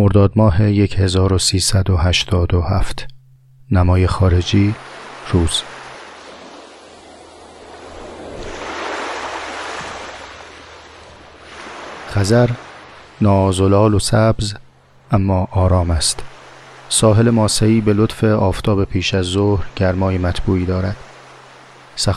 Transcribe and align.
مرداد 0.00 0.32
ماه 0.36 0.56
1387 0.56 3.08
نمای 3.70 4.06
خارجی 4.06 4.74
روز. 5.32 5.62
خزر 12.08 12.50
نازلال 13.20 13.94
و 13.94 13.98
سبز 13.98 14.54
اما 15.10 15.48
آرام 15.50 15.90
است. 15.90 16.22
ساحل 16.88 17.30
ماسهی 17.30 17.80
به 17.80 17.92
لطف 17.92 18.24
آفتاب 18.24 18.84
پیش 18.84 19.14
از 19.14 19.24
ظهر 19.24 19.66
گرمای 19.76 20.18
مطبوعی 20.18 20.66
دارد. 20.66 20.96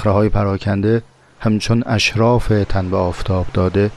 های 0.06 0.30
پراکنده 0.30 1.03
همچون 1.40 1.84
اشراف 1.86 2.47
تن 2.70 2.90
به 2.90 2.97
آفتاب 2.97 3.45
داده 3.53 3.92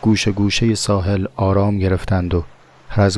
گوشه 0.00 0.32
گوشه 0.32 0.74
ساحل 0.74 1.26
آرام 1.36 1.78
گرفتند 1.78 2.34
و 2.34 2.44
هر 2.88 3.10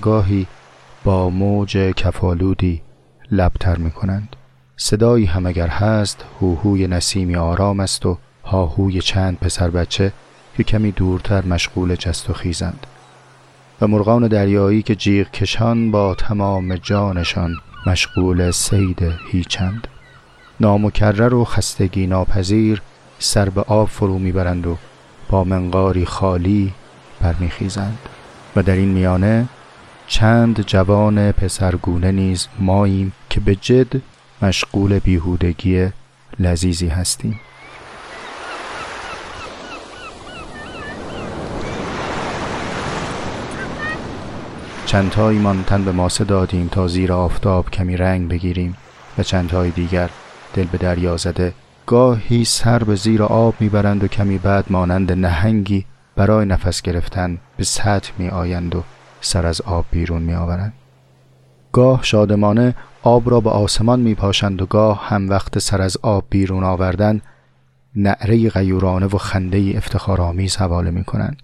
با 1.04 1.30
موج 1.30 1.76
کفالودی 1.76 2.82
لبتر 3.30 3.77
می 3.77 3.90
کنند 3.90 4.36
صدایی 4.77 5.24
هم 5.24 5.46
اگر 5.46 5.68
هست 5.68 6.24
هوهوی 6.40 6.86
نسیمی 6.86 7.36
آرام 7.36 7.80
است 7.80 8.06
و 8.06 8.18
هاهوی 8.44 9.00
چند 9.00 9.38
پسر 9.38 9.70
بچه 9.70 10.12
که 10.56 10.62
کمی 10.62 10.92
دورتر 10.92 11.44
مشغول 11.44 11.94
جست 11.94 12.30
و 12.30 12.32
خیزند. 12.32 12.86
و 13.80 13.86
مرغان 13.86 14.28
دریایی 14.28 14.82
که 14.82 14.94
جیغ 14.94 15.30
کشان 15.30 15.90
با 15.90 16.14
تمام 16.14 16.77
جانشان 16.77 17.56
مشغول 17.86 18.50
سید 18.50 19.12
هیچند. 19.30 19.88
نامکرر 20.60 21.34
و 21.34 21.44
خستگی 21.44 22.06
ناپذیر 22.06 22.82
سر 23.18 23.48
به 23.48 23.60
آب 23.60 23.88
فرو 23.88 24.18
می‌برند 24.18 24.66
و 24.66 24.77
با 25.28 25.44
منقاری 25.44 26.06
خالی 26.06 26.72
برمیخیزند. 27.20 27.98
و 28.56 28.62
در 28.62 28.74
این 28.74 28.88
میانه 28.88 29.48
چند 30.11 30.61
جوان 30.61 31.33
پسرگونه 31.33 32.12
نیز 32.12 32.48
ماییم 32.58 33.12
که 33.30 33.41
به 33.41 33.55
جد 33.55 34.03
مشغول 34.42 34.98
بیهودگی 34.98 35.89
لذیذی 36.39 36.89
هستیم. 36.89 37.41
چندتایمان 44.86 45.64
تن 45.64 45.84
به 45.84 45.92
ماسه 45.92 46.24
دادیم 46.24 46.68
تا 46.68 46.89
زیر 46.89 47.13
آفتاب 47.13 47.70
کمی 47.70 47.96
رنگ 47.96 48.29
بگیریم 48.29 48.77
و 49.18 49.23
چندهای 49.23 49.70
دیگر 49.70 50.11
دل 50.55 50.64
به 50.64 50.79
دریا 50.79 51.17
زده. 51.17 51.52
گاهی 51.86 52.45
سر 52.45 52.84
به 52.84 52.95
زیر 52.95 53.23
آب 53.23 53.55
می‌برند 53.61 54.05
و 54.05 54.08
کمی 54.08 54.39
بعد 54.39 54.64
مانند 54.70 55.13
نهنگی 55.13 55.84
برای 56.17 56.46
نفس 56.46 56.83
گرفتن 56.83 57.39
به 57.57 57.64
سطح 57.64 58.13
می 58.18 58.29
آیند 58.29 58.77
و 58.77 58.83
سر 59.20 59.47
از 59.47 59.61
آب 59.61 59.85
بیرون 59.91 60.23
می 60.23 60.35
آورند. 60.35 60.73
گاه 61.73 62.03
شادمانه 62.03 62.75
آب 63.03 63.31
را 63.31 63.41
به 63.41 63.51
آسمان 63.51 64.01
می 64.01 64.14
پاشند 64.14 64.63
و 64.63 64.67
گاه 64.67 65.08
هم 65.08 65.29
وقت 65.29 65.58
سر 65.58 65.83
از 65.83 65.97
آب 66.03 66.25
بیرون 66.31 66.64
آوردن 66.64 67.20
نعره 67.97 68.48
غیورانه 68.48 69.07
و 69.07 69.19
خنده 69.19 69.73
افتخارآمیز 69.77 70.57
حواله 70.57 70.91
می 70.91 71.05
کنند. 71.05 71.42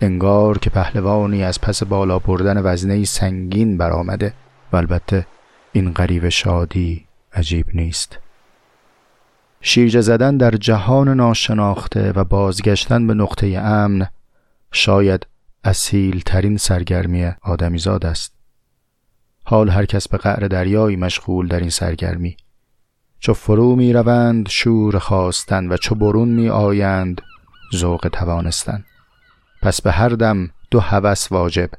انگار 0.00 0.58
که 0.58 0.70
پهلوانی 0.70 1.44
از 1.44 1.60
پس 1.60 1.82
بالا 1.82 2.18
بردن 2.18 2.62
وزنه 2.64 3.04
سنگین 3.04 3.76
برآمده 3.76 4.32
و 4.72 4.76
البته 4.76 5.26
این 5.72 5.92
غریب 5.92 6.28
شادی 6.28 7.04
عجیب 7.32 7.66
نیست 7.74 8.18
شیرجه 9.60 10.00
زدن 10.00 10.36
در 10.36 10.50
جهان 10.50 11.08
ناشناخته 11.08 12.12
و 12.12 12.24
بازگشتن 12.24 13.06
به 13.06 13.14
نقطه 13.14 13.46
امن 13.46 14.06
شاید 14.72 15.26
اصیل 15.64 16.20
ترین 16.20 16.56
سرگرمی 16.56 17.32
آدمیزاد 17.42 18.06
است. 18.06 18.34
حال 19.44 19.68
هر 19.68 19.84
کس 19.84 20.08
به 20.08 20.18
قعر 20.18 20.48
دریایی 20.48 20.96
مشغول 20.96 21.48
در 21.48 21.60
این 21.60 21.70
سرگرمی. 21.70 22.36
چو 23.18 23.34
فرو 23.34 23.76
می 23.76 23.92
روند 23.92 24.48
شور 24.48 24.98
خواستن 24.98 25.68
و 25.68 25.76
چو 25.76 25.94
برون 25.94 26.28
می 26.28 26.48
آیند 26.48 27.22
ذوق 27.74 28.08
توانستن. 28.12 28.84
پس 29.62 29.82
به 29.82 29.92
هر 29.92 30.08
دم 30.08 30.50
دو 30.70 30.80
هوس 30.80 31.32
واجب 31.32 31.70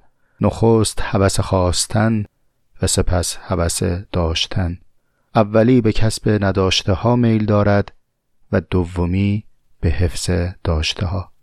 نخست 0.41 1.01
هوس 1.01 1.40
خواستن 1.40 2.25
و 2.81 2.88
سپس 2.88 3.38
هوس 3.38 3.84
داشتن. 4.12 4.78
اولی 5.35 5.81
به 5.81 5.91
کسب 5.91 6.44
نداشته 6.44 6.94
ها 6.94 7.16
میل 7.16 7.45
دارد 7.45 7.91
و 8.51 8.62
دومی 8.62 9.45
به 9.81 9.90
حفظ 9.90 10.29
داشته 10.63 11.06
ها 11.06 11.34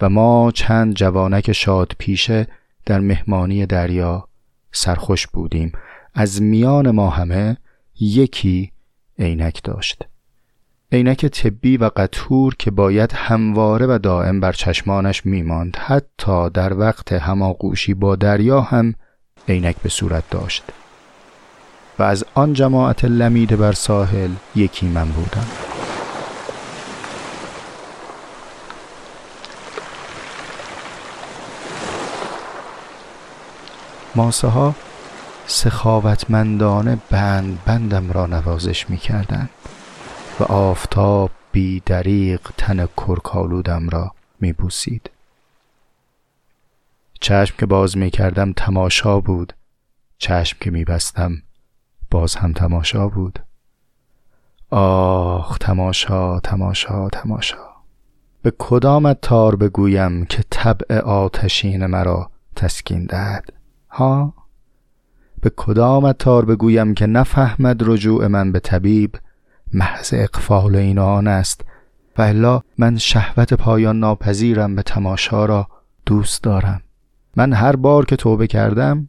و 0.00 0.08
ما 0.08 0.50
چند 0.54 0.94
جوانک 0.94 1.52
شاد 1.52 1.92
پیشه 1.98 2.46
در 2.86 3.00
مهمانی 3.00 3.66
دریا 3.66 4.28
سرخوش 4.72 5.26
بودیم. 5.26 5.72
از 6.14 6.42
میان 6.42 6.90
ما 6.90 7.10
همه 7.10 7.56
یکی 8.00 8.72
عینک 9.18 9.60
داشت. 9.64 10.06
عینک 10.92 11.26
طبی 11.26 11.76
و 11.76 11.90
قطور 11.96 12.54
که 12.58 12.70
باید 12.70 13.12
همواره 13.12 13.86
و 13.86 13.98
دائم 13.98 14.40
بر 14.40 14.52
چشمانش 14.52 15.26
میماند. 15.26 15.76
حتی 15.76 16.50
در 16.50 16.78
وقت 16.78 17.12
هماغوشی 17.12 17.94
با 17.94 18.16
دریا 18.16 18.60
هم 18.60 18.94
عینک 19.48 19.76
به 19.82 19.88
صورت 19.88 20.30
داشت. 20.30 20.62
و 21.98 22.02
از 22.02 22.24
آن 22.34 22.52
جماعت 22.52 23.04
لمیده 23.04 23.56
بر 23.56 23.72
ساحل 23.72 24.30
یکی 24.56 24.86
من 24.86 25.08
بودم. 25.08 25.73
ماسه 34.16 34.48
ها 34.48 34.74
سخاوتمندانه 35.46 36.98
بند 37.10 37.64
بندم 37.64 38.12
را 38.12 38.26
نوازش 38.26 38.90
می 38.90 38.96
کردن 38.96 39.48
و 40.40 40.44
آفتاب 40.44 41.30
بی 41.52 41.82
دریق 41.86 42.40
تن 42.58 42.86
کرکالودم 42.86 43.88
را 43.88 44.14
می 44.40 44.52
بوسید. 44.52 45.10
چشم 47.20 47.54
که 47.58 47.66
باز 47.66 47.96
می 47.96 48.10
کردم 48.10 48.52
تماشا 48.52 49.20
بود 49.20 49.52
چشم 50.18 50.56
که 50.60 50.70
می 50.70 50.84
بستم 50.84 51.42
باز 52.10 52.34
هم 52.34 52.52
تماشا 52.52 53.08
بود. 53.08 53.38
آخ 54.70 55.58
تماشا 55.58 56.40
تماشا 56.40 57.08
تماشا. 57.08 57.74
به 58.42 58.52
کدامت 58.58 59.20
تار 59.20 59.56
بگویم 59.56 60.24
که 60.24 60.44
طبع 60.50 60.98
آتشین 60.98 61.86
مرا 61.86 62.30
تسکین 62.56 63.04
دهد؟ 63.04 63.63
ها؟ 63.94 64.34
به 65.40 65.50
کدام 65.56 66.12
تار 66.12 66.44
بگویم 66.44 66.94
که 66.94 67.06
نفهمد 67.06 67.82
رجوع 67.88 68.26
من 68.26 68.52
به 68.52 68.60
طبیب؟ 68.60 69.16
محض 69.72 70.14
اقفال 70.14 70.76
این 70.76 70.98
آن 70.98 71.26
است. 71.26 71.64
و 72.18 72.22
الا 72.22 72.60
من 72.78 72.96
شهوت 72.96 73.54
پایان 73.54 74.00
ناپذیرم 74.00 74.74
به 74.74 74.82
تماشا 74.82 75.44
را. 75.44 75.68
دوست 76.06 76.42
دارم. 76.42 76.80
من 77.36 77.52
هر 77.52 77.76
بار 77.76 78.04
که 78.04 78.16
توبه 78.16 78.46
کردم 78.46 79.08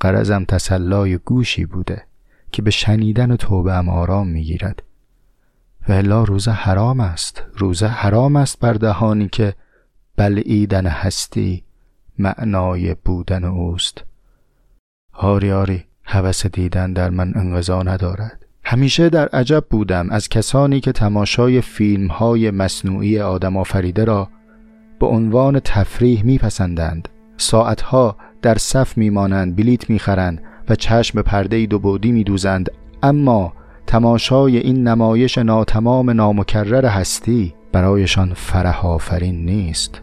قرزم 0.00 0.44
تسلای 0.44 1.18
گوشی 1.18 1.64
بوده 1.64 2.02
که 2.52 2.62
به 2.62 2.70
شنیدن 2.70 3.36
توبه 3.36 3.72
ام 3.72 3.88
آرام 3.88 4.28
می‌گیرد. 4.28 4.82
و 5.88 5.92
الا 5.92 6.24
روزه 6.24 6.50
حرام 6.50 7.00
است. 7.00 7.42
روزه 7.56 7.86
حرام 7.86 8.36
است 8.36 8.60
بر 8.60 8.72
دهانی 8.72 9.28
که 9.28 9.54
بلعیدن 10.16 10.86
هستی 10.86 11.64
معنای 12.18 12.96
بودن 13.04 13.44
اوست. 13.44 14.04
آری 15.12 15.52
آری 15.52 15.84
هوس 16.04 16.46
دیدن 16.46 16.92
در 16.92 17.10
من 17.10 17.32
انقضا 17.36 17.82
ندارد. 17.82 18.46
همیشه 18.64 19.08
در 19.08 19.28
عجب 19.28 19.64
بودم 19.70 20.10
از 20.10 20.28
کسانی 20.28 20.80
که 20.80 20.92
تماشای 20.92 21.60
فیلم 21.60 22.06
های 22.06 22.50
مصنوعی 22.50 23.20
آدم 23.20 23.56
آفریده 23.56 24.04
را 24.04 24.28
به 25.00 25.06
عنوان 25.06 25.60
تفریح 25.60 26.24
میپسندند. 26.24 27.08
ساعتها 27.36 28.16
در 28.42 28.58
صف 28.58 28.98
میمانند 28.98 29.56
بلیت 29.56 29.90
می‌خرند 29.90 30.42
و 30.68 30.74
چشم 30.74 31.22
پرده 31.22 31.66
دو 31.66 31.78
بودی 31.78 32.12
میدوزند. 32.12 32.70
اما 33.02 33.52
تماشای 33.86 34.58
این 34.58 34.88
نمایش 34.88 35.38
ناتمام 35.38 36.10
نامکرر 36.10 36.86
هستی 36.86 37.54
برایشان 37.72 38.34
فرح 38.34 38.86
آفرین 38.86 39.44
نیست. 39.44 40.00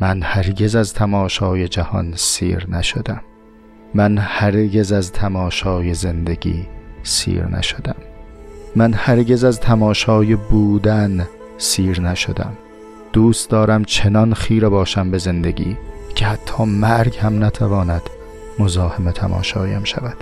من 0.00 0.22
هرگز 0.22 0.76
از 0.76 0.94
تماشای 0.94 1.68
جهان 1.68 2.12
سیر 2.16 2.66
نشدم. 2.70 3.20
من 3.94 4.18
هرگز 4.18 4.92
از 4.92 5.12
تماشای 5.12 5.94
زندگی 5.94 6.66
سیر 7.02 7.44
نشدم. 7.44 7.96
من 8.76 8.92
هرگز 8.92 9.44
از 9.44 9.60
تماشای 9.60 10.36
بودن 10.36 11.28
سیر 11.58 12.00
نشدم. 12.00 12.52
دوست 13.12 13.50
دارم 13.50 13.84
چنان 13.84 14.34
خیره 14.34 14.68
باشم 14.68 15.10
به 15.10 15.18
زندگی 15.18 15.76
که 16.14 16.26
حتی 16.26 16.64
مرگ 16.64 17.16
هم 17.16 17.44
نتواند 17.44 18.02
مزاحم 18.58 19.10
تماشایم 19.10 19.84
شود. 19.84 20.16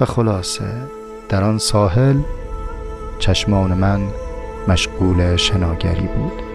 و 0.00 0.04
خلاصه 0.04 0.64
در 1.28 1.44
آن 1.44 1.58
ساحل 1.58 2.20
چشمان 3.18 3.74
من 3.74 4.00
مشغول 4.68 5.36
شناگری 5.36 6.06
بود. 6.06 6.47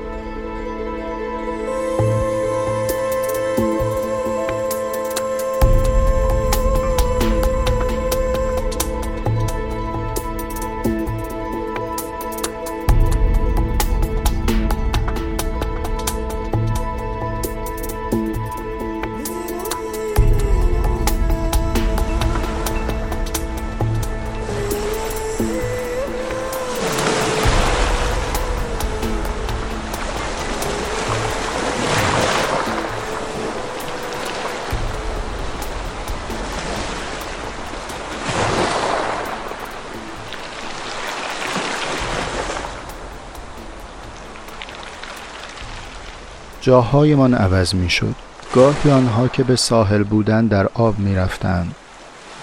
جاهایمان 46.73 47.33
عوض 47.33 47.75
می 47.75 47.89
شد 47.89 48.15
گاهی 48.55 48.91
آنها 48.91 49.27
که 49.27 49.43
به 49.43 49.55
ساحل 49.55 50.03
بودند 50.03 50.49
در 50.49 50.67
آب 50.73 50.99
می 50.99 51.15
رفتند 51.15 51.75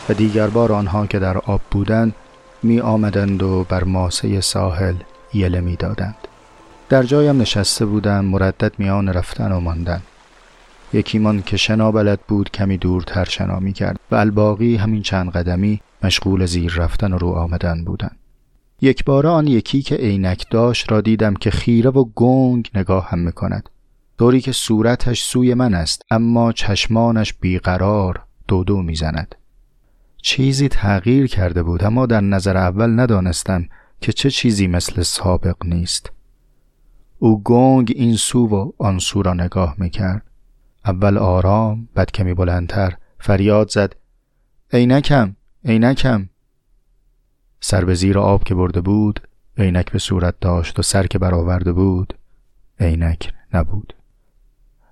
و 0.09 0.15
دیگر 0.15 0.47
بار 0.47 0.73
آنها 0.73 1.07
که 1.07 1.19
در 1.19 1.39
آب 1.39 1.61
بودند 1.71 2.15
می 2.63 2.81
آمدند 2.81 3.43
و 3.43 3.67
بر 3.69 3.85
ماسه 3.85 4.41
ساحل 4.41 4.95
یله 5.35 5.61
می 5.61 5.77
دادند. 5.77 6.17
در 6.89 7.03
جایم 7.03 7.41
نشسته 7.41 7.87
بودند 7.87 8.25
مردد 8.25 8.73
میان 8.79 9.09
رفتن 9.09 9.53
و 9.53 9.61
ماندن 9.61 10.03
یکیمان 10.93 11.43
که 11.43 11.57
شنا 11.57 11.93
بلد 11.93 12.21
بود 12.29 12.51
کمی 12.51 12.77
دورتر 12.77 13.25
شنا 13.25 13.59
می 13.59 13.73
کرد 13.73 14.01
و 14.11 14.15
الباقی 14.15 14.77
همین 14.77 15.03
چند 15.03 15.31
قدمی 15.31 15.81
مشغول 16.03 16.47
زیر 16.47 16.75
رفتن 16.75 17.13
و 17.13 17.19
رو 17.19 17.29
آمدن 17.29 17.85
بودند. 17.85 18.17
یک 18.81 19.05
بار 19.05 19.27
آن 19.27 19.47
یکی 19.47 19.83
که 19.83 19.95
عینک 19.95 20.47
داشت 20.51 20.93
را 20.93 21.01
دیدم 21.01 21.35
که 21.35 21.51
خیره 21.51 21.91
و 21.91 22.05
گنگ 22.15 22.71
نگاه 22.75 23.09
هم 23.09 23.19
می 23.19 23.33
طوری 24.21 24.41
که 24.41 24.53
صورتش 24.53 25.23
سوی 25.23 25.55
من 25.55 25.75
است 25.75 26.03
اما 26.11 26.53
چشمانش 26.53 27.35
بیقرار 27.35 28.23
دودو 28.49 28.83
می‌زند. 28.83 29.35
چیزی 30.23 30.69
تغییر 30.69 31.27
کرده 31.27 31.63
بود 31.63 31.85
اما 31.85 32.07
در 32.07 32.21
نظر 32.21 32.57
اول 32.57 33.01
ندانستم 33.01 33.69
که 34.01 34.13
چه 34.13 34.31
چیزی 34.31 34.67
مثل 34.67 35.03
سابق 35.03 35.57
نیست. 35.65 36.13
او 37.19 37.43
گنگ 37.43 37.93
این 37.97 38.17
سو 38.17 38.47
و 38.47 38.71
آن 38.79 38.99
سو 38.99 39.23
را 39.23 39.35
نگاه 39.35 39.75
می‌کرد. 39.79 40.23
اول 40.85 41.19
آرام 41.19 41.89
بعد 41.95 42.11
کمی 42.11 42.35
بلندتر 42.35 42.97
فریاد 43.21 43.71
زد 43.71 43.95
عینکم 44.73 45.37
عینکم 45.65 46.29
سر 47.61 47.85
به 47.85 47.95
زیر 47.95 48.19
آب 48.19 48.45
که 48.45 48.55
برده 48.55 48.81
بود 48.81 49.29
عینک 49.59 49.93
به 49.93 49.99
صورت 49.99 50.35
داشت 50.41 50.79
و 50.79 50.83
سر 50.83 51.07
که 51.07 51.19
برآورده 51.19 51.73
بود 51.73 52.15
عینک 52.81 53.33
نبود. 53.55 53.95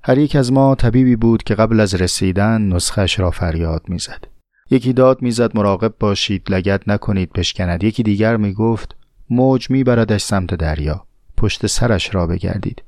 هر 0.03 0.19
یک 0.19 0.37
از 0.37 0.53
ما 0.53 0.75
طبیبی 0.75 1.17
بود 1.17 1.43
که 1.43 1.55
قبل 1.55 1.81
از 1.81 1.95
رسیدن 1.95 2.63
نسخش 2.63 3.21
را 3.21 3.31
فریاد 3.31 3.83
می‌زد. 3.89 4.25
یکی 4.71 4.93
داد 4.93 5.23
می‌زد 5.23 5.57
مراقب 5.57 5.95
باشید 6.01 6.51
لگت 6.51 6.89
نکنید 6.89 7.33
بشکند. 7.33 7.85
یکی 7.85 8.03
دیگر 8.03 8.37
می‌گفت 8.37 8.97
موج 9.31 9.71
میبردش 9.71 10.23
سمت 10.23 10.55
دریا 10.55 11.07
پشت 11.37 11.67
سرش 11.67 12.15
را 12.15 12.27
بگردید. 12.27 12.83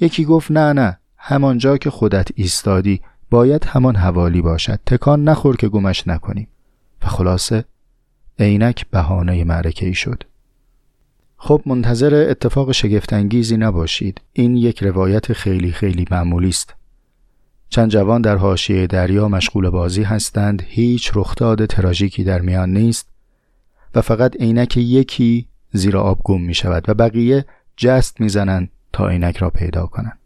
یکی 0.00 0.24
گفت 0.24 0.50
نه 0.50 0.72
نه 0.72 0.98
همانجا 1.16 1.76
که 1.76 1.90
خودت 1.90 2.28
ایستادی 2.34 3.00
باید 3.30 3.64
همان 3.64 3.96
حوالی 3.96 4.42
باشد. 4.42 4.80
تکان 4.86 5.24
نخور 5.24 5.56
که 5.56 5.68
گمش 5.68 6.08
نکنیم. 6.08 6.48
و 7.02 7.06
خلاصه 7.06 7.64
عینک 8.38 8.86
بهانه 8.90 9.44
معرکه 9.44 9.86
ای 9.86 9.94
شد. 9.94 10.22
خب 11.36 11.62
منتظر 11.66 12.26
اتفاق 12.30 12.72
شگفتانگیزی 12.72 13.56
نباشید. 13.56 14.20
این 14.32 14.56
یک 14.56 14.82
روایت 14.82 15.32
خیلی 15.32 15.72
خیلی 15.72 16.04
معمولی 16.10 16.48
است. 16.48 16.74
چند 17.68 17.90
جوان 17.90 18.22
در 18.22 18.36
حاشیه 18.36 18.86
دریا 18.86 19.28
مشغول 19.28 19.70
بازی 19.70 20.02
هستند. 20.02 20.62
هیچ 20.66 21.10
رخداد 21.14 21.66
تراژیکی 21.66 22.24
در 22.24 22.40
میان 22.40 22.72
نیست 22.72 23.08
و 23.94 24.00
فقط 24.00 24.36
عینک 24.36 24.76
یکی 24.76 25.48
زیر 25.72 25.96
آب 25.96 26.20
گم 26.24 26.40
می 26.40 26.54
شود 26.54 26.88
و 26.88 26.94
بقیه 26.94 27.44
جست 27.76 28.20
می‌زنند 28.20 28.70
تا 28.92 29.08
عینک 29.08 29.36
را 29.36 29.50
پیدا 29.50 29.86
کنند. 29.86 30.18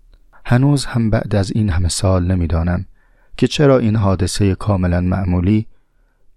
هنوز 0.45 0.85
هم 0.85 1.11
بعد 1.11 1.35
از 1.35 1.51
این 1.51 1.71
همه 1.71 1.89
سال 1.89 2.25
نمی‌دانم 2.25 2.87
که 3.37 3.47
چرا 3.47 3.79
این 3.79 3.97
حادثه 3.97 4.55
کاملا 4.55 5.01
معمولی 5.01 5.67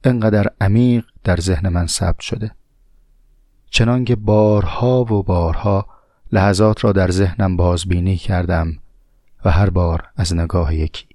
انقدر 0.03 0.49
عمیق 0.61 1.05
در 1.23 1.37
ذهن 1.37 1.69
من 1.69 1.87
ثبت 1.87 2.19
شده. 2.19 2.51
چنانکه 3.73 4.15
بارها 4.15 5.01
و 5.01 5.23
بارها 5.23 5.85
لحظات 6.31 6.83
را 6.83 6.91
در 6.91 7.11
ذهنم 7.11 7.57
بازبینی 7.57 8.17
کردم 8.17 8.77
و 9.45 9.51
هر 9.51 9.69
بار 9.69 10.03
از 10.15 10.33
نگاه 10.33 10.75
یکی. 10.75 11.05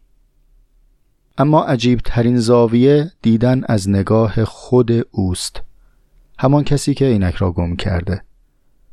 اما 1.39 1.65
عجیب 1.65 2.01
ترین 2.05 2.39
زاویه 2.39 3.13
دیدن 3.23 3.65
از 3.69 3.89
نگاه 3.89 4.45
خود 4.45 4.93
اوست. 5.11 5.63
همان 6.39 6.65
کسی 6.65 6.95
که 6.95 7.05
عینک 7.05 7.35
را 7.35 7.53
گم 7.53 7.77
کرده. 7.77 8.23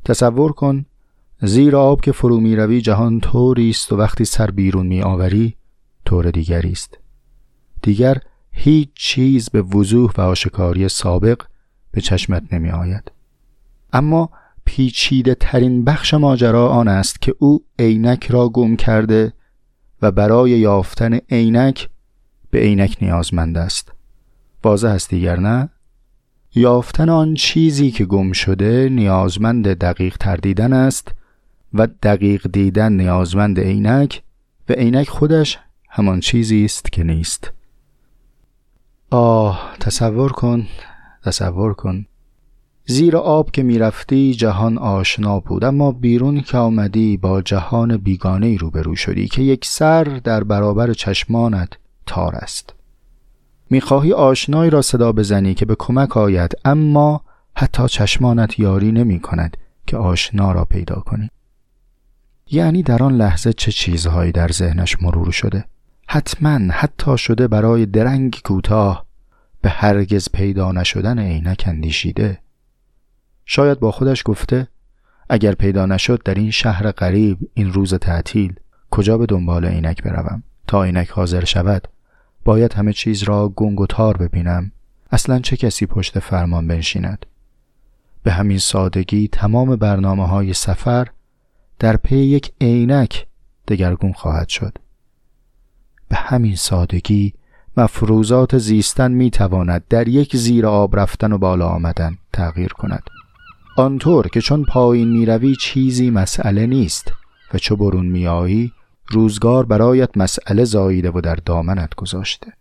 تصور 0.04 0.52
کن 0.52 0.86
زیر 1.42 1.76
آب 1.76 2.00
که 2.00 2.12
فرو 2.12 2.40
می 2.40 2.56
روی 2.56 2.80
جهان 2.80 3.20
طوری 3.20 3.70
است 3.70 3.92
و 3.92 3.96
وقتی 3.96 4.24
سر 4.24 4.50
بیرون 4.50 4.86
می 4.86 5.02
آوری 5.02 5.56
طور 6.04 6.30
دیگری 6.30 6.72
است. 6.72 6.98
دیگر 7.82 8.18
هیچ 8.52 8.88
چیز 8.94 9.48
به 9.48 9.62
وضوح 9.62 10.12
و 10.18 10.20
آشکاری 10.20 10.88
سابق 10.88 11.42
به 11.90 12.00
چشمت 12.00 12.52
نمی 12.52 12.70
آید. 12.70 13.15
اما 13.92 14.30
پیچیده 14.64 15.34
ترین 15.34 15.84
بخش 15.84 16.14
ماجرا 16.14 16.68
آن 16.68 16.88
است 16.88 17.22
که 17.22 17.34
او 17.38 17.64
عینک 17.78 18.26
را 18.30 18.48
گم 18.48 18.76
کرده 18.76 19.32
و 20.02 20.10
برای 20.10 20.50
یافتن 20.50 21.14
عینک 21.30 21.88
به 22.50 22.58
عینک 22.58 22.96
نیازمند 23.02 23.58
است. 23.58 23.92
واضح 24.64 24.88
است 24.88 25.10
دیگر 25.10 25.36
نه؟ 25.36 25.68
یافتن 26.54 27.08
آن 27.08 27.34
چیزی 27.34 27.90
که 27.90 28.04
گم 28.04 28.32
شده 28.32 28.88
نیازمند 28.88 29.68
دقیق 29.68 30.16
تر 30.16 30.36
دیدن 30.36 30.72
است 30.72 31.14
و 31.74 31.86
دقیق 32.02 32.46
دیدن 32.52 32.92
نیازمند 32.92 33.60
عینک 33.60 34.22
و 34.68 34.72
عینک 34.72 35.08
خودش 35.08 35.58
همان 35.88 36.20
چیزی 36.20 36.64
است 36.64 36.92
که 36.92 37.04
نیست. 37.04 37.52
آه 39.10 39.76
تصور 39.80 40.32
کن 40.32 40.66
تصور 41.24 41.74
کن. 41.74 42.06
زیر 42.86 43.16
آب 43.16 43.50
که 43.50 43.62
می‌رفتی 43.62 44.34
جهان 44.34 44.78
آشنا 44.78 45.40
بود 45.40 45.64
اما 45.64 45.92
بیرون 45.92 46.40
که 46.40 46.56
آمدی 46.58 47.16
با 47.16 47.42
جهان 47.42 47.96
بیگانه 47.96 48.46
ای 48.46 48.58
روبرو 48.58 48.96
شدی 48.96 49.28
که 49.28 49.42
یک 49.42 49.64
سر 49.64 50.04
در 50.04 50.44
برابر 50.44 50.92
چشمانت 50.92 51.68
تار 52.06 52.34
است. 52.34 52.74
می‌خواهی 53.70 54.12
آشنایی 54.12 54.70
را 54.70 54.82
صدا 54.82 55.12
بزنی 55.12 55.54
که 55.54 55.66
به 55.66 55.76
کمک 55.78 56.16
آید 56.16 56.52
اما 56.64 57.20
حتی 57.56 57.88
چشمانت 57.88 58.58
یاری 58.58 58.92
نمی 58.92 59.20
کند 59.20 59.56
که 59.86 59.96
آشنا 59.96 60.52
را 60.52 60.64
پیدا 60.64 60.96
کنی. 60.96 61.30
یعنی 62.50 62.82
در 62.82 63.02
آن 63.02 63.16
لحظه 63.16 63.52
چه 63.52 63.72
چیزهایی 63.72 64.32
در 64.32 64.48
ذهنش 64.48 65.02
مرور 65.02 65.30
شده؟ 65.30 65.64
حتما 66.06 66.72
حتی 66.72 67.18
شده 67.18 67.48
برای 67.48 67.86
درنگ 67.86 68.40
کوتاه 68.44 69.06
به 69.62 69.68
هرگز 69.68 70.28
پیدا 70.32 70.72
نشدن 70.72 71.18
عینک 71.18 71.64
اندیشیده. 71.66 72.38
شاید 73.46 73.80
با 73.80 73.90
خودش 73.90 74.22
گفته 74.24 74.68
اگر 75.28 75.52
پیدا 75.52 75.86
نشد 75.86 76.22
در 76.22 76.34
این 76.34 76.50
شهر 76.50 76.92
غریب 76.92 77.38
این 77.54 77.72
روز 77.72 77.94
تعطیل 77.94 78.54
کجا 78.90 79.18
به 79.18 79.26
دنبال 79.26 79.64
عینک 79.64 80.02
بروم؟ 80.02 80.42
تا 80.66 80.84
عینک 80.84 81.08
حاضر 81.08 81.44
شود 81.44 81.88
باید 82.44 82.72
همه 82.72 82.92
چیز 82.92 83.22
را 83.22 83.48
گنگ 83.48 83.80
و 83.80 83.86
تار 83.86 84.16
ببینم. 84.16 84.72
اصلا 85.10 85.38
چه 85.38 85.56
کسی 85.56 85.86
پشت 85.86 86.18
فرمان 86.18 86.68
بنشیند؟ 86.68 87.26
به 88.22 88.32
همین 88.32 88.58
سادگی 88.58 89.28
تمام 89.28 89.76
برنامه 89.76 90.26
های 90.26 90.52
سفر 90.52 91.06
در 91.78 91.96
پی 91.96 92.16
یک 92.16 92.52
عینک 92.60 93.26
دگرگون 93.68 94.12
خواهد 94.12 94.48
شد. 94.48 94.78
به 96.08 96.16
همین 96.16 96.56
سادگی 96.56 97.34
مفروضات 97.76 98.58
زیستن 98.58 99.12
می 99.12 99.30
تواند 99.30 99.84
در 99.88 100.08
یک 100.08 100.36
زیر 100.36 100.66
آب 100.66 100.96
رفتن 100.96 101.32
و 101.32 101.38
بالا 101.38 101.68
آمدن 101.68 102.18
تغییر 102.32 102.72
کند. 102.72 103.02
آنطور 103.76 104.28
که 104.28 104.40
چون 104.40 104.64
پایین 104.64 105.08
می 105.08 105.26
روی 105.26 105.56
چیزی 105.56 106.10
مسئله 106.10 106.66
نیست 106.66 107.12
و 107.54 107.58
چو 107.58 107.76
برون 107.76 108.06
می 108.06 108.26
آیی 108.26 108.72
روزگار 109.08 109.66
برایت 109.66 110.16
مسئله 110.16 110.64
زاییده 110.64 111.10
و 111.10 111.20
در 111.20 111.34
دامنت 111.34 111.94
گذاشته. 111.94 112.52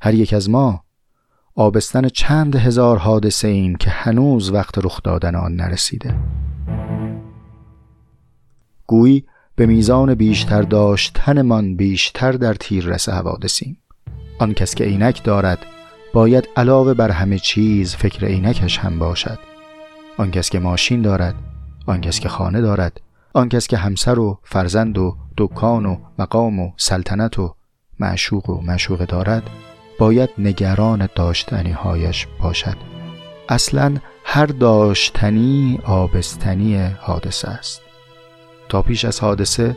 هر 0.00 0.14
یک 0.14 0.34
از 0.34 0.50
ما 0.50 0.84
آبستن 1.54 2.08
چند 2.08 2.56
هزار 2.56 2.98
حادثه 2.98 3.48
ایم 3.48 3.76
که 3.76 3.90
هنوز 3.90 4.50
وقت 4.50 4.78
رخ 4.84 5.02
دادن 5.02 5.34
آن 5.34 5.56
نرسیده. 5.56 6.14
گویی 8.86 9.24
به 9.56 9.66
میزان 9.66 10.14
بیشتر 10.14 10.62
داشتنمان 10.62 11.76
بیشتر 11.76 12.32
در 12.32 12.54
تیر 12.54 12.86
رس 12.86 13.08
حوادثیم. 13.08 13.78
آن 14.38 14.54
کس 14.54 14.74
که 14.74 14.84
عینک 14.84 15.24
دارد 15.24 15.58
باید 16.12 16.48
علاوه 16.56 16.94
بر 16.94 17.10
همه 17.10 17.38
چیز 17.38 17.94
فکر 17.94 18.26
عینکش 18.26 18.78
هم 18.78 18.98
باشد. 18.98 19.55
آن 20.18 20.30
کس 20.30 20.50
که 20.50 20.58
ماشین 20.58 21.02
دارد 21.02 21.34
آن 21.86 22.00
کس 22.00 22.20
که 22.20 22.28
خانه 22.28 22.60
دارد 22.60 23.00
آن 23.32 23.48
کس 23.48 23.66
که 23.66 23.76
همسر 23.76 24.18
و 24.18 24.38
فرزند 24.44 24.98
و 24.98 25.16
دکان 25.36 25.86
و 25.86 25.96
مقام 26.18 26.60
و 26.60 26.72
سلطنت 26.76 27.38
و 27.38 27.54
معشوق 28.00 28.50
و 28.50 28.60
معشوقه 28.60 29.06
دارد 29.06 29.50
باید 29.98 30.30
نگران 30.38 31.08
داشتنی 31.14 31.70
هایش 31.70 32.26
باشد. 32.42 32.76
اصلا 33.48 33.96
هر 34.24 34.46
داشتنی 34.46 35.80
آبستنی 35.84 36.76
حادثه 37.00 37.48
است. 37.48 37.82
تا 38.68 38.82
پیش 38.82 39.04
از 39.04 39.20
حادثه 39.20 39.76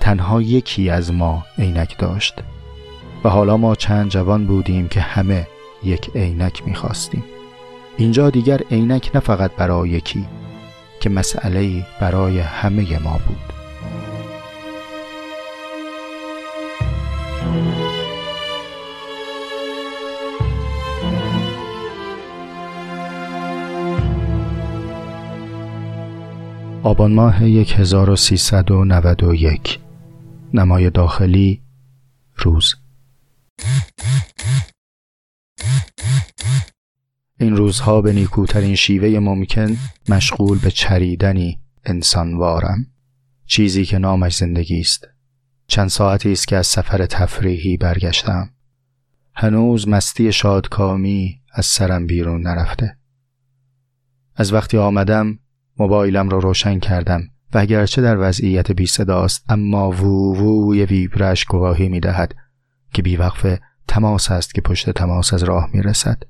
تنها 0.00 0.42
یکی 0.42 0.90
از 0.90 1.12
ما 1.12 1.44
عینک 1.58 1.98
داشت 1.98 2.34
و 3.24 3.28
حالا 3.28 3.56
ما 3.56 3.74
چند 3.74 4.10
جوان 4.10 4.46
بودیم 4.46 4.88
که 4.88 5.00
همه 5.00 5.46
یک 5.84 6.10
عینک 6.14 6.66
می‌خواستیم. 6.66 7.24
اینجا 7.96 8.30
دیگر 8.30 8.60
عینک 8.70 9.10
نه 9.14 9.20
فقط 9.20 9.56
برای 9.56 9.90
یکی 9.90 10.26
که 11.00 11.10
مسئله 11.10 11.86
برای 12.00 12.38
همه 12.38 12.98
ما 12.98 13.20
بود. 13.26 13.36
آبان 26.82 27.12
ماه 27.12 27.36
1391 27.36 29.80
نمای 30.54 30.90
داخلی 30.90 31.62
روز. 32.36 32.85
این 37.38 37.56
روزها 37.56 38.00
به 38.00 38.12
نیکوترین 38.12 38.74
شیوه 38.74 39.18
ممکن 39.18 39.76
مشغول 40.08 40.58
به 40.58 40.70
چریدنی 40.70 41.58
انسانوارم. 41.84 42.86
چیزی 43.46 43.84
که 43.84 43.98
نامش 43.98 44.36
زندگی 44.36 44.80
است. 44.80 45.08
چند 45.66 45.88
ساعتی 45.88 46.32
است 46.32 46.48
که 46.48 46.56
از 46.56 46.66
سفر 46.66 47.06
تفریحی 47.06 47.76
برگشتم. 47.76 48.50
هنوز 49.34 49.88
مستی 49.88 50.32
شادکامی 50.32 51.40
از 51.52 51.66
سرم 51.66 52.06
بیرون 52.06 52.42
نرفته. 52.42 52.96
از 54.36 54.52
وقتی 54.52 54.78
آمدم 54.78 55.38
موبایلم 55.78 56.28
را 56.28 56.38
روشن 56.38 56.78
کردم 56.78 57.20
و 57.54 57.58
اگرچه 57.58 58.02
در 58.02 58.28
وضعیت 58.28 58.72
بی 58.72 58.86
صداست 58.86 59.44
اما 59.48 59.90
وو 59.90 60.36
ووی 60.36 60.84
ویبرش 60.84 61.44
گواهی 61.44 61.88
می 61.88 62.00
دهد 62.00 62.34
که 62.92 63.02
بیوقف 63.02 63.58
تماس 63.88 64.30
است 64.30 64.54
که 64.54 64.60
پشت 64.60 64.90
تماس 64.90 65.34
از 65.34 65.42
راه 65.42 65.70
می 65.72 65.82
رسد. 65.82 66.22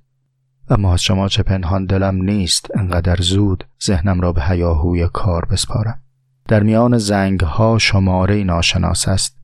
اما 0.69 0.93
از 0.93 1.03
شما 1.03 1.29
چه 1.29 1.43
پنهان 1.43 1.87
دلم 1.87 2.23
نیست 2.23 2.71
انقدر 2.75 3.17
زود 3.21 3.65
ذهنم 3.85 4.21
را 4.21 4.33
به 4.33 4.43
هیاهوی 4.43 5.09
کار 5.13 5.45
بسپارم. 5.45 6.01
در 6.49 6.63
میان 6.63 6.99
زنگ 6.99 7.41
ها 7.41 7.79
شماره 7.79 8.45
ناشناس 8.45 9.09
است. 9.09 9.37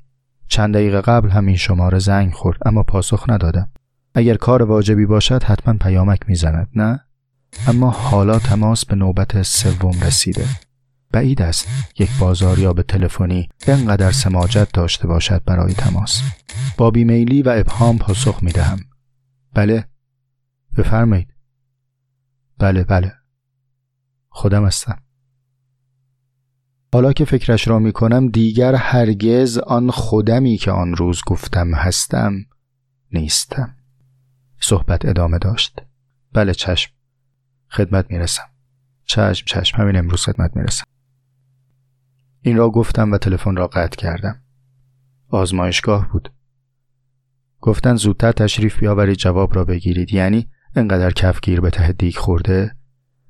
چند 0.49 0.75
دقیقه 0.75 1.01
قبل 1.01 1.29
همین 1.29 1.57
شماره 1.57 1.99
زنگ 1.99 2.33
خورد 2.33 2.59
اما 2.67 2.83
پاسخ 2.83 3.25
ندادم. 3.29 3.69
اگر 4.15 4.35
کار 4.35 4.63
واجبی 4.63 5.07
باشد 5.07 5.43
حتما 5.43 5.75
پیامک 5.75 6.21
می‌زند 6.29 6.69
نه؟ 6.75 7.01
اما 7.67 7.91
حالا 7.91 8.39
تماس 8.39 8.85
به 8.85 8.95
نوبت 8.95 9.43
سوم 9.43 10.01
رسیده 10.03 10.47
بعید 11.13 11.43
است 11.43 11.69
یک 11.99 12.11
بازار 12.21 12.73
به 12.73 12.83
تلفنی 12.83 13.49
انقدر 13.67 14.11
سماجت 14.11 14.69
داشته 14.73 15.07
باشد 15.07 15.43
برای 15.47 15.73
تماس 15.73 16.23
با 16.77 16.91
بیمیلی 16.91 17.43
و 17.43 17.55
ابهام 17.57 17.99
پاسخ 17.99 18.43
می 18.43 18.53
دهم 18.53 18.79
بله 19.55 19.85
بفرمایید. 20.79 21.35
بله 22.59 22.85
بله. 22.85 23.13
خودم 24.29 24.67
هستم. 24.67 25.03
حالا 26.93 27.13
که 27.13 27.25
فکرش 27.25 27.69
را 27.69 27.79
می 27.79 27.93
کنم 27.93 28.29
دیگر 28.29 28.75
هرگز 28.75 29.59
آن 29.59 29.91
خودمی 29.91 30.57
که 30.57 30.71
آن 30.71 30.95
روز 30.95 31.21
گفتم 31.27 31.75
هستم 31.75 32.35
نیستم. 33.13 33.77
صحبت 34.61 35.05
ادامه 35.05 35.39
داشت. 35.39 35.83
بله 36.33 36.55
چشم. 36.55 36.93
خدمت 37.69 38.11
می‌رسم. 38.11 38.45
چشم 39.05 39.45
چشم. 39.47 39.79
همین 39.79 39.97
امروز 39.97 40.25
خدمت 40.25 40.57
می‌رسم. 40.57 40.85
این 42.41 42.57
را 42.57 42.71
گفتم 42.71 43.13
و 43.13 43.19
تلفن 43.19 43.57
را 43.57 43.67
قطع 43.67 43.97
کردم. 43.97 44.43
آزمایشگاه 45.29 46.13
بود. 46.13 46.33
گفتن 47.61 47.97
زودتر 47.97 48.33
تشریف 48.33 48.79
بیاورید 48.79 49.17
جواب 49.17 49.55
را 49.55 49.65
بگیرید. 49.65 50.13
یعنی 50.13 50.51
انقدر 50.77 51.11
کفگیر 51.11 51.61
به 51.61 51.71
ته 51.71 51.93
دیگ 51.93 52.17
خورده 52.17 52.75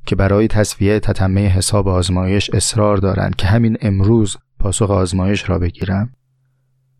که 0.06 0.16
برای 0.16 0.48
تصویه 0.48 1.00
تتمه 1.00 1.46
حساب 1.48 1.88
آزمایش 1.88 2.50
اصرار 2.50 2.96
دارند 2.96 3.36
که 3.36 3.46
همین 3.46 3.76
امروز 3.80 4.36
پاسخ 4.58 4.90
آزمایش 4.90 5.50
را 5.50 5.58
بگیرم. 5.58 6.12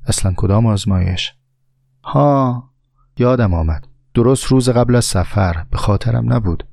اصلا 0.07 0.33
کدام 0.37 0.67
آزمایش؟ 0.67 1.35
ها 2.05 2.65
یادم 3.19 3.55
آمد. 3.55 3.87
درست 4.15 4.45
روز 4.45 4.69
قبل 4.69 4.95
از 4.95 5.05
سفر 5.05 5.65
به 5.71 5.77
خاطرم 5.77 6.33
نبود. 6.33 6.67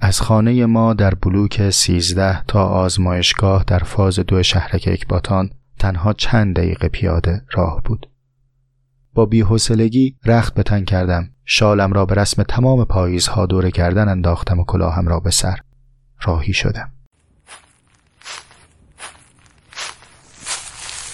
از 0.00 0.20
خانه 0.20 0.66
ما 0.66 0.94
در 0.94 1.14
بلوک 1.14 1.70
سیزده 1.70 2.42
تا 2.42 2.64
آزمایشگاه 2.64 3.64
در 3.66 3.78
فاز 3.78 4.18
دو 4.18 4.42
شهرک 4.42 4.88
اکباتان 4.92 5.50
تنها 5.78 6.12
چند 6.12 6.56
دقیقه 6.56 6.88
پیاده 6.88 7.42
راه 7.52 7.82
بود. 7.84 8.08
با 9.18 9.26
بیحسلگی 9.26 10.16
رخت 10.24 10.54
به 10.54 10.62
تن 10.62 10.84
کردم. 10.84 11.30
شالم 11.44 11.92
را 11.92 12.06
به 12.06 12.14
رسم 12.14 12.42
تمام 12.42 12.84
پاییزها 12.84 13.46
دوره 13.46 13.70
کردن 13.70 14.08
انداختم 14.08 14.58
و 14.60 14.64
کلاهم 14.64 15.08
را 15.08 15.20
به 15.20 15.30
سر. 15.30 15.58
راهی 16.22 16.52
شدم. 16.52 16.92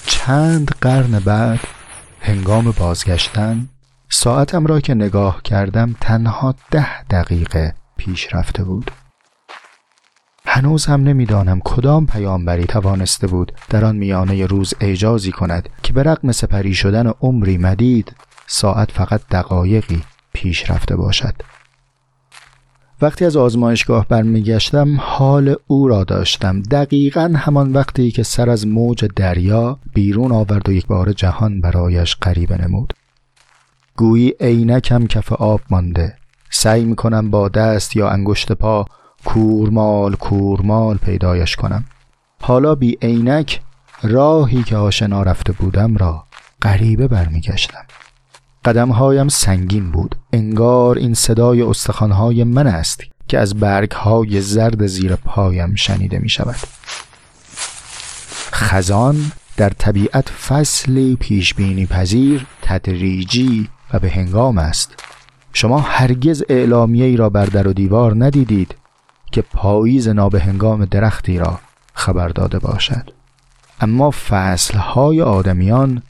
چند 0.07 0.71
قرن 0.81 1.19
بعد 1.19 1.61
هنگام 2.21 2.71
بازگشتن 2.71 3.69
ساعتم 4.09 4.67
را 4.67 4.81
که 4.81 4.95
نگاه 4.95 5.43
کردم 5.43 5.95
تنها 6.01 6.55
ده 6.71 7.03
دقیقه 7.03 7.75
پیش 7.97 8.35
رفته 8.35 8.65
بود. 8.65 8.91
هنوز 10.55 10.87
هم 10.87 11.03
نمی‌دانم 11.03 11.61
کدام 11.65 12.07
پیامبری 12.07 12.65
توانسته 12.65 13.27
بود 13.27 13.53
در 13.71 13.85
آن 13.85 13.97
میانه 13.97 14.47
روز 14.47 14.75
اعجازی 14.81 15.33
کند 15.33 15.69
که 15.83 15.93
به 15.93 16.03
رغم 16.03 16.33
سپری 16.33 16.75
شدن 16.75 17.07
عمری 17.21 17.59
مدید 17.59 18.17
ساعت 18.47 18.91
فقط 18.91 19.21
دقایقی 19.31 20.03
پیش 20.33 20.71
رفته 20.71 20.97
باشد. 20.97 21.35
وقتی 23.03 23.25
از 23.25 23.37
آزمایشگاه 23.37 24.09
برمیگشتم 24.09 24.97
حال 25.01 25.57
او 25.67 25.89
را 25.89 26.05
داشتم. 26.05 26.63
دقیقا 26.63 27.35
همان 27.37 27.73
وقتی 27.73 28.11
که 28.11 28.23
سر 28.23 28.51
از 28.51 28.67
موج 28.67 29.05
دریا 29.17 29.79
بیرون 29.95 30.33
آورد 30.33 30.69
و 30.69 30.73
یک 30.73 30.87
بار 30.87 31.13
جهان 31.13 31.61
برایش 31.61 32.17
غریبه 32.23 32.63
نمود. 32.63 32.93
گویی 33.97 34.33
عینکم 34.41 35.07
کف 35.07 35.33
آب 35.33 35.61
مانده. 35.71 36.17
سعی 36.51 36.85
می‌کنم 36.85 37.31
با 37.31 37.49
دست 37.49 37.97
یا 37.97 38.09
انگشت 38.09 38.53
پا 38.53 38.85
کورمال 39.25 40.15
کورمال 40.15 40.97
پیدایش 40.97 41.57
کنم. 41.57 41.85
حالا 42.43 42.75
بی 42.75 42.99
عینک 43.03 43.61
راهی 44.03 44.63
که 44.63 44.77
آشنا 44.77 45.23
رفته 45.23 45.53
بودم 45.53 45.97
را 45.97 46.25
غریبه 46.63 47.09
برمیگشتم. 47.09 47.85
قدمهایم 48.65 49.29
سنگین 49.29 49.91
بود. 49.91 50.17
انگار 50.33 50.99
این 50.99 51.15
صدای 51.15 51.63
استخوانهای 51.63 52.45
من 52.45 52.67
است 52.67 53.01
که 53.29 53.39
از 53.39 53.55
برگهای 53.55 54.41
زرد 54.41 54.87
زیر 54.87 55.17
پایم 55.17 55.75
شنیده 55.75 56.19
می 56.19 56.29
شود 56.29 56.57
خزان 58.53 59.33
در 59.57 59.71
طبیعت 59.71 60.29
فصلی 60.29 61.17
پیش 61.17 61.55
بینی 61.55 61.87
پذیر 61.87 62.47
تدریجی 62.63 63.69
و 63.93 63.99
به 63.99 64.11
هنگام 64.11 64.59
است. 64.59 64.95
شما 65.53 65.79
هرگز 65.79 66.45
اعلامیه 66.49 67.05
ای 67.05 67.17
را 67.17 67.31
بر 67.31 67.47
در 67.47 67.69
و 67.69 67.73
دیوار 67.73 68.25
ندیدید. 68.25 68.75
که 69.35 69.43
پاییز 69.43 70.09
نابهنگام 70.09 70.85
درختی 70.85 71.39
را 71.39 71.59
خبر 71.95 72.29
داده 72.29 72.59
باشد. 72.59 73.11
اما 73.81 74.11
فصلهای 74.11 75.23
آدمیان 75.23 76.03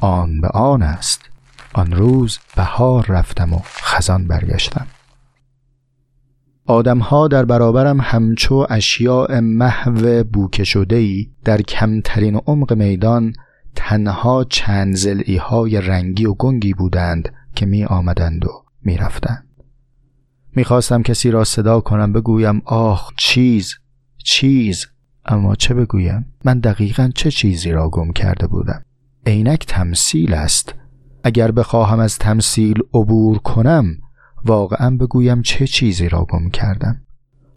آن 0.00 0.40
به 0.40 0.48
آن 0.48 0.82
است. 0.82 1.20
آن 1.72 1.92
روز 1.92 2.38
بهار 2.56 3.06
رفتم 3.06 3.52
و 3.52 3.58
خزان 3.64 4.26
برگشتم. 4.26 4.86
آدمها 6.66 7.28
در 7.28 7.44
برابرم 7.44 8.00
همچو 8.00 8.66
اشیاء 8.70 9.40
محو 9.40 10.24
بوکه 10.24 10.64
شده 10.64 10.96
ای 10.96 11.26
در 11.44 11.62
کمترین 11.62 12.36
عمق 12.46 12.72
میدان 12.72 13.32
تنها 13.74 14.44
چند 14.44 14.94
زلعی 14.94 15.36
های 15.36 15.80
رنگی 15.80 16.26
و 16.26 16.34
گنگی 16.34 16.74
بودند 16.74 17.32
که 17.54 17.66
می 17.66 17.84
آمدند 17.84 18.44
و 18.44 18.64
می 18.84 18.96
رفتند. 18.96 19.51
می 20.56 20.64
خواستم 20.64 21.02
کسی 21.02 21.30
را 21.30 21.44
صدا 21.44 21.80
کنم 21.80 22.12
بگویم 22.12 22.62
آخ 22.64 23.12
چیز 23.16 23.74
چیز. 24.24 24.86
اما 25.24 25.54
چه 25.54 25.74
بگویم؟ 25.74 26.26
من 26.44 26.58
دقیقا 26.58 27.10
چه 27.14 27.30
چیزی 27.30 27.72
را 27.72 27.88
گم 27.88 28.12
کرده 28.12 28.46
بودم؟ 28.46 28.82
عینک 29.26 29.66
تمثیل 29.66 30.34
است. 30.34 30.74
اگر 31.24 31.50
بخواهم 31.50 31.98
از 31.98 32.18
تمثیل 32.18 32.78
عبور 32.94 33.38
کنم 33.38 33.86
واقعا 34.44 34.96
بگویم 34.96 35.42
چه 35.42 35.66
چیزی 35.66 36.08
را 36.08 36.24
گم 36.24 36.50
کردم. 36.50 37.00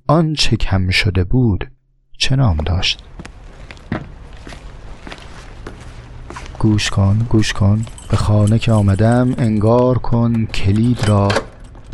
آن 0.08 0.34
چه 0.34 0.58
کم 0.58 0.90
شده 0.90 1.24
بود 1.24 1.72
چه 2.18 2.36
نام 2.36 2.58
داشت؟ 2.58 3.04
گوش 6.60 6.90
کن 6.90 7.28
گوش 7.30 7.54
کن. 7.54 7.86
به 8.10 8.18
خانه 8.18 8.60
که 8.60 8.72
آمدم 8.72 9.34
انگار 9.38 9.98
کن 9.98 10.46
کلید 10.46 11.06
را 11.06 11.28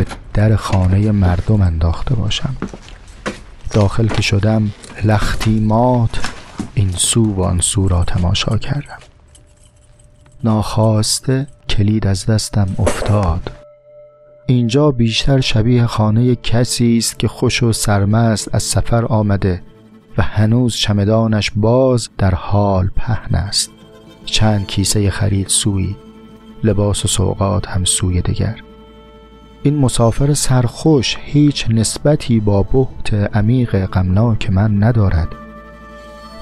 به 0.03 0.07
در 0.33 0.55
خانه 0.55 1.11
مردم 1.11 1.61
انداخته 1.61 2.15
باشم. 2.15 2.55
داخل 3.71 4.07
که 4.07 4.21
شدم 4.21 4.71
لختی 5.03 5.59
مات 5.59 6.31
این 6.73 6.91
سو 6.91 7.33
و 7.33 7.43
آن 7.43 7.59
سو 7.59 7.87
را 7.87 8.03
تماشا 8.03 8.57
کردم. 8.57 8.97
ناخواسته 10.43 11.47
کلید 11.69 12.07
از 12.07 12.25
دستم 12.25 12.75
افتاد. 12.79 13.51
اینجا 14.45 14.91
بیشتر 14.91 15.39
شبیه 15.39 15.85
خانه 15.85 16.35
کسی 16.35 16.97
است 16.97 17.19
که 17.19 17.27
خوش 17.27 17.63
و 17.63 17.73
سرمست 17.73 18.55
از 18.55 18.63
سفر 18.63 19.05
آمده 19.05 19.63
و 20.17 20.21
هنوز 20.21 20.75
چمدانش 20.75 21.51
باز 21.55 22.09
در 22.17 22.35
حال 22.35 22.89
پهن 22.95 23.35
است. 23.35 23.71
چند 24.25 24.67
کیسه 24.67 25.09
خرید 25.09 25.47
سوی 25.47 25.95
لباس 26.63 27.05
و 27.05 27.07
سوقات 27.07 27.67
هم 27.67 27.85
سوی 27.85 28.21
دگر 28.21 28.55
این 29.63 29.77
مسافر 29.77 30.33
سرخوش 30.33 31.17
هیچ 31.21 31.65
نسبتی 31.69 32.39
با 32.39 32.63
بحت 32.63 33.13
عمیق 33.13 33.85
غمناک 33.85 34.49
من 34.49 34.83
ندارد. 34.83 35.27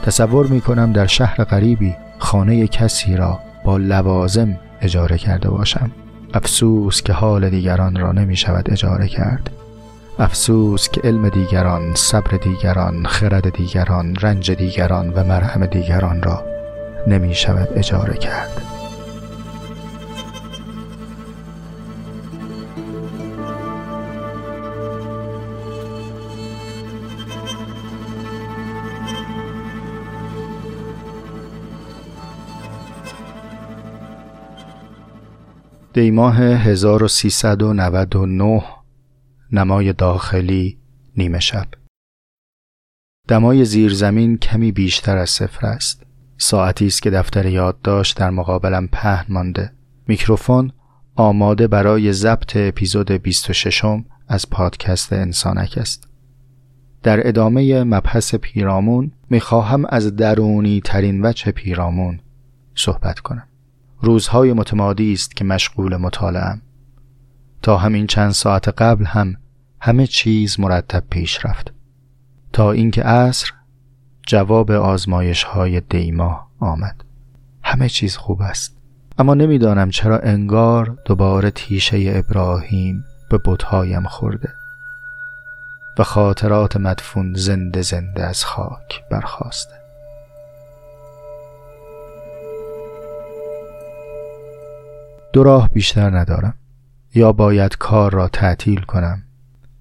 تصور 0.03 0.47
می 0.47 0.61
کنم 0.61 0.93
در 0.93 1.07
شهر 1.07 1.43
غریبی 1.43 1.95
خانه 2.19 2.67
کسی 2.67 3.15
را 3.15 3.39
با 3.65 3.77
لوازم 3.77 4.57
اجاره 4.81 5.17
کرده 5.17 5.49
باشم. 5.49 5.91
افسوس 6.33 7.01
که 7.01 7.13
حال 7.13 7.49
دیگران 7.49 7.95
را 7.95 8.11
نمی 8.11 8.35
شود 8.35 8.71
اجاره 8.71 9.07
کرد. 9.07 9.49
افسوس 10.19 10.89
که 10.89 11.01
علم 11.03 11.29
دیگران، 11.29 11.95
صبر 11.95 12.37
دیگران، 12.37 13.05
خرد 13.05 13.49
دیگران، 13.49 14.15
رنج 14.15 14.51
دیگران 14.51 15.09
و 15.09 15.23
مرهم 15.23 15.65
دیگران 15.65 16.23
را 16.23 16.43
نمی 17.07 17.35
شود 17.35 17.69
اجاره 17.75 18.13
کرد. 18.13 18.68
دیماه 35.99 36.37
1399 36.37 38.63
نمای 39.51 39.93
داخلی 39.93 40.77
نیمه 41.17 41.39
شب. 41.39 41.67
دمای 43.27 43.65
زیرزمین 43.65 44.37
کمی 44.37 44.71
بیشتر 44.71 45.17
از 45.17 45.29
صفر 45.29 45.67
است. 45.67 46.03
ساعتی 46.37 46.87
است 46.87 47.01
که 47.01 47.09
دفتر 47.09 47.45
یادداشت 47.45 48.17
در 48.17 48.29
مقابلم 48.29 48.87
پهن 48.87 49.25
مانده. 49.29 49.71
میکروفون 50.07 50.71
آماده 51.15 51.67
برای 51.67 52.13
ضبط 52.13 52.55
اپیزود 52.55 53.11
26 53.11 53.83
از 54.27 54.49
پادکست 54.49 55.13
انسانک 55.13 55.73
است. 55.77 56.07
در 57.03 57.27
ادامه 57.27 57.83
مبحث 57.83 58.35
پیرامون 58.35 59.11
می‌خواهم 59.29 59.85
از 59.89 60.15
درونی 60.15 60.81
ترین 60.81 61.25
وجه 61.25 61.51
پیرامون 61.51 62.19
صحبت 62.75 63.19
کنم. 63.19 63.48
روزهای 64.01 64.53
متمادی 64.53 65.13
است 65.13 65.35
که 65.35 65.45
مشغول 65.45 65.95
مطالعم. 65.95 66.61
تا 67.61 67.77
همین 67.77 68.07
چند 68.07 68.31
ساعت 68.31 68.67
قبل 68.67 69.05
هم 69.05 69.35
همه 69.81 70.07
چیز 70.07 70.59
مرتب 70.59 71.03
پیش 71.09 71.45
رفت. 71.45 71.73
تا 72.53 72.71
اینکه 72.71 73.03
عصر 73.03 73.51
جواب 74.27 74.71
آزمایش 74.71 75.43
های 75.43 75.81
دیما 75.81 76.47
آمد. 76.59 77.03
همه 77.63 77.89
چیز 77.89 78.17
خوب 78.17 78.41
است. 78.41 78.77
اما 79.17 79.33
نمی‌دانم 79.33 79.89
چرا 79.89 80.19
انگار 80.19 80.97
دوباره 81.05 81.51
تیشه 81.51 81.97
ابراهیم 82.15 83.05
به 83.29 83.39
بتهایم 83.45 84.03
خورده 84.03 84.53
و 85.99 86.03
خاطرات 86.03 86.77
مدفون 86.77 87.33
زنده 87.33 87.81
زنده 87.81 88.23
از 88.23 88.45
خاک 88.45 89.03
برخواسته 89.11 89.78
دو 95.39 95.43
راه 95.43 95.69
بیشتر 95.69 96.17
ندارم. 96.17 96.53
یا 97.15 97.31
باید 97.31 97.77
کار 97.77 98.13
را 98.13 98.27
تعطیل 98.27 98.81
کنم 98.81 99.23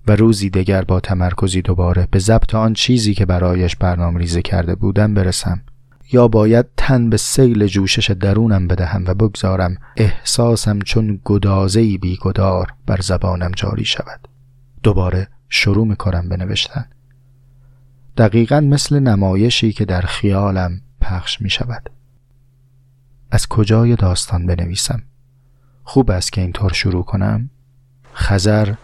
و 0.06 0.16
روزی 0.16 0.50
دیگر 0.50 0.82
با 0.82 1.00
تمرکزی 1.00 1.62
دوباره 1.62 2.08
به 2.10 2.18
ضبط 2.18 2.54
آن 2.54 2.74
چیزی 2.74 3.14
که 3.14 3.26
برایش 3.26 3.76
برنامه 3.76 4.18
ریزه 4.18 4.42
کرده 4.42 4.74
بودم 4.74 5.14
برسم. 5.14 5.60
یا 6.12 6.28
باید 6.28 6.66
تن 6.76 7.10
به 7.10 7.16
سیل 7.16 7.66
جوشش 7.66 8.10
درونم 8.10 8.68
بدهم 8.68 9.04
و 9.06 9.14
بگذارم 9.14 9.76
احساسم 9.96 10.78
چون 10.78 11.20
گدازهی 11.24 11.98
بیگدار 11.98 12.74
بر 12.86 13.00
زبانم 13.00 13.50
جاری 13.56 13.84
شود. 13.84 14.28
دوباره 14.82 15.28
شروع 15.48 15.86
می‌کنم 15.86 16.28
به 16.28 16.36
نوشتن. 16.36 16.84
دقیقا 18.16 18.60
مثل 18.60 18.98
نمایشی 18.98 19.72
که 19.72 19.84
در 19.84 20.00
خیالم 20.02 20.80
پخش 21.00 21.40
می 21.40 21.50
شود 21.50 21.90
از 23.30 23.46
کجای 23.46 23.96
داستان 23.96 24.46
بنویسم؟ 24.46 25.02
خوب 25.88 26.10
است 26.10 26.32
که 26.32 26.40
اینطور 26.40 26.72
شروع 26.72 27.04
کنم. 27.04 27.50
خزر 28.14 28.74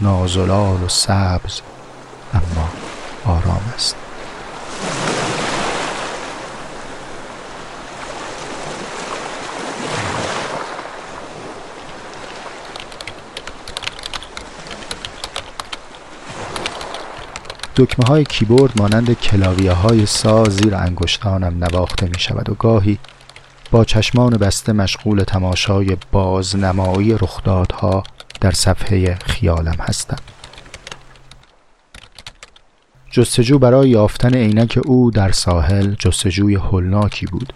نازلال 0.00 0.82
و 0.82 0.88
سبز 0.88 1.60
اما 2.34 2.68
آرام 3.24 3.62
است. 3.74 3.96
دکمه 17.76 18.06
های 18.08 18.24
کیبورد 18.24 18.80
مانند 18.80 19.12
کلاویه 19.12 19.72
های 19.72 20.06
ساز 20.06 20.56
زیر 20.56 20.74
انگشتانم 20.74 21.64
نواخته 21.64 22.06
می 22.06 22.18
شود 22.18 22.50
و 22.50 22.54
گاهی 22.54 22.98
با 23.70 23.84
چشمان 23.84 24.30
بسته 24.30 24.72
مشغول 24.72 25.22
تماشای 25.22 25.96
بازنمایی 26.12 27.14
رخدادها 27.14 28.02
در 28.40 28.50
صفحه 28.50 29.14
خیالم 29.14 29.76
هستم. 29.80 30.16
جستجو 33.10 33.58
برای 33.58 33.90
یافتن 33.90 34.34
عینک 34.34 34.78
او 34.84 35.10
در 35.10 35.32
ساحل 35.32 35.94
جستجوی 35.94 36.54
هولناکی 36.54 37.26
بود. 37.26 37.52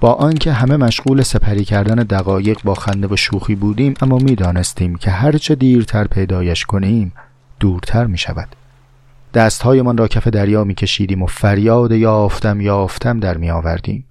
با 0.00 0.12
آنکه 0.12 0.52
همه 0.52 0.76
مشغول 0.76 1.22
سپری 1.22 1.64
کردن 1.64 1.94
دقایق 1.94 2.58
با 2.64 2.74
خنده 2.74 3.06
و 3.06 3.16
شوخی 3.16 3.54
بودیم 3.54 3.94
اما 4.00 4.18
می‌دانستیم 4.18 4.96
که 4.96 5.10
هرچه 5.10 5.54
دیرتر 5.54 6.04
پیدایش 6.04 6.64
کنیم 6.64 7.12
دورتر 7.60 8.06
می 8.06 8.18
شود 8.18 8.48
دستهایمان 9.34 9.96
را 9.96 10.08
کف 10.08 10.28
دریا 10.28 10.64
می 10.64 10.74
کشیدیم 10.74 11.22
و 11.22 11.26
فریاد 11.26 11.92
یافتم 11.92 12.60
یافتم 12.60 13.20
در 13.20 13.36
می 13.36 13.50
آوردیم 13.50 14.04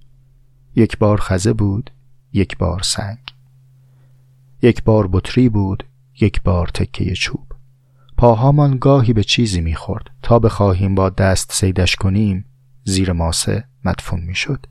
یک 0.76 0.98
بار 0.98 1.20
خزه 1.20 1.52
بود 1.52 1.90
یک 2.32 2.58
بار 2.58 2.82
سنگ. 2.82 3.18
یک 4.62 4.84
بار 4.84 5.08
بطری 5.12 5.48
بود 5.48 5.84
یک 6.20 6.42
بار 6.42 6.68
تکه 6.68 7.12
چوب. 7.12 7.46
پاهامان 8.16 8.78
گاهی 8.78 9.12
به 9.12 9.24
چیزی 9.24 9.60
می‌خورد. 9.60 10.10
تا 10.22 10.38
بخواهیم 10.38 10.94
با 10.94 11.10
دست 11.10 11.52
سیدش 11.52 11.96
کنیم 11.96 12.44
زیر 12.84 13.12
ماسه 13.12 13.64
مدفون 13.84 14.20
می‌شد. 14.20 14.66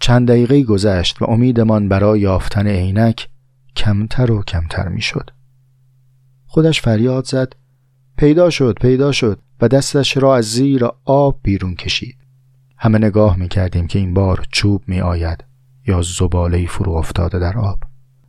چند 0.00 0.28
دقیقه 0.28 0.62
گذشت 0.62 1.22
و 1.22 1.24
امیدمان 1.24 1.88
برای 1.88 2.20
یافتن 2.20 2.66
عینک 2.66 3.28
کمتر 3.76 4.32
و 4.32 4.42
کمتر 4.42 4.88
می‌شد. 4.88 5.30
خودش 6.46 6.80
فریاد 6.80 7.24
زد 7.24 7.52
پیدا 8.16 8.50
شد 8.50 8.78
پیدا 8.80 9.12
شد 9.12 9.38
و 9.60 9.68
دستش 9.68 10.16
را 10.16 10.36
از 10.36 10.44
زیر 10.44 10.84
آب 11.04 11.40
بیرون 11.42 11.74
کشید. 11.74 12.16
همه 12.78 12.98
نگاه 12.98 13.36
می 13.36 13.48
کردیم 13.48 13.86
که 13.86 13.98
این 13.98 14.14
بار 14.14 14.44
چوب 14.52 14.82
می 14.86 15.00
آید 15.00 15.44
یا 15.86 16.02
زباله 16.02 16.66
فرو 16.66 16.92
افتاده 16.92 17.38
در 17.38 17.58
آب. 17.58 17.78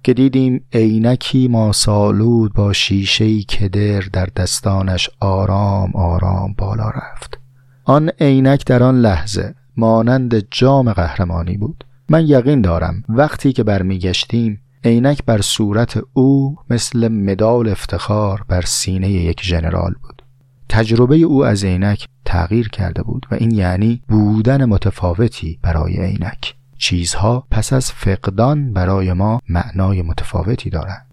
که 0.04 0.14
دیدیم 0.14 0.66
عینکی 0.74 1.48
ماسالود 1.48 2.54
با 2.54 2.74
شیشه 2.74 3.42
کدر 3.42 4.00
در 4.00 4.28
دستانش 4.36 5.10
آرام 5.20 5.92
آرام 5.96 6.56
بالا 6.58 6.90
رفت. 6.90 7.40
آن 7.84 8.10
عینک 8.10 8.66
در 8.66 8.84
آن 8.84 9.02
لحظه 9.02 9.56
مانند 9.78 10.48
جام 10.52 10.94
قهرمانی 10.94 11.58
بود. 11.58 11.84
من 12.10 12.28
یقین 12.28 12.62
دارم 12.62 13.04
وقتی 13.10 13.54
که 13.54 13.64
برمیگشتیم 13.64 14.62
عینک 14.84 15.26
بر 15.26 15.42
صورت 15.42 16.00
او 16.14 16.56
مثل 16.70 17.08
مدال 17.08 17.70
افتخار 17.70 18.46
بر 18.48 18.62
سینه 18.62 19.10
یک 19.10 19.44
ژنرال 19.44 19.94
بود. 20.04 20.22
تجربه 20.70 21.16
او 21.16 21.46
از 21.46 21.64
عینک 21.64 22.08
تغییر 22.28 22.70
کرده 22.70 23.04
بود 23.04 23.26
و 23.32 23.36
این 23.36 23.52
یعنی 23.52 24.02
بودن 24.08 24.66
متفاوتی 24.66 25.60
برای 25.62 25.98
عینک. 25.98 26.56
چیزها 26.78 27.48
پس 27.52 27.74
از 27.74 27.92
فقدان 27.92 28.74
برای 28.74 29.14
ما 29.14 29.42
معنای 29.50 30.02
متفاوتی 30.02 30.70
دارند. 30.70 31.06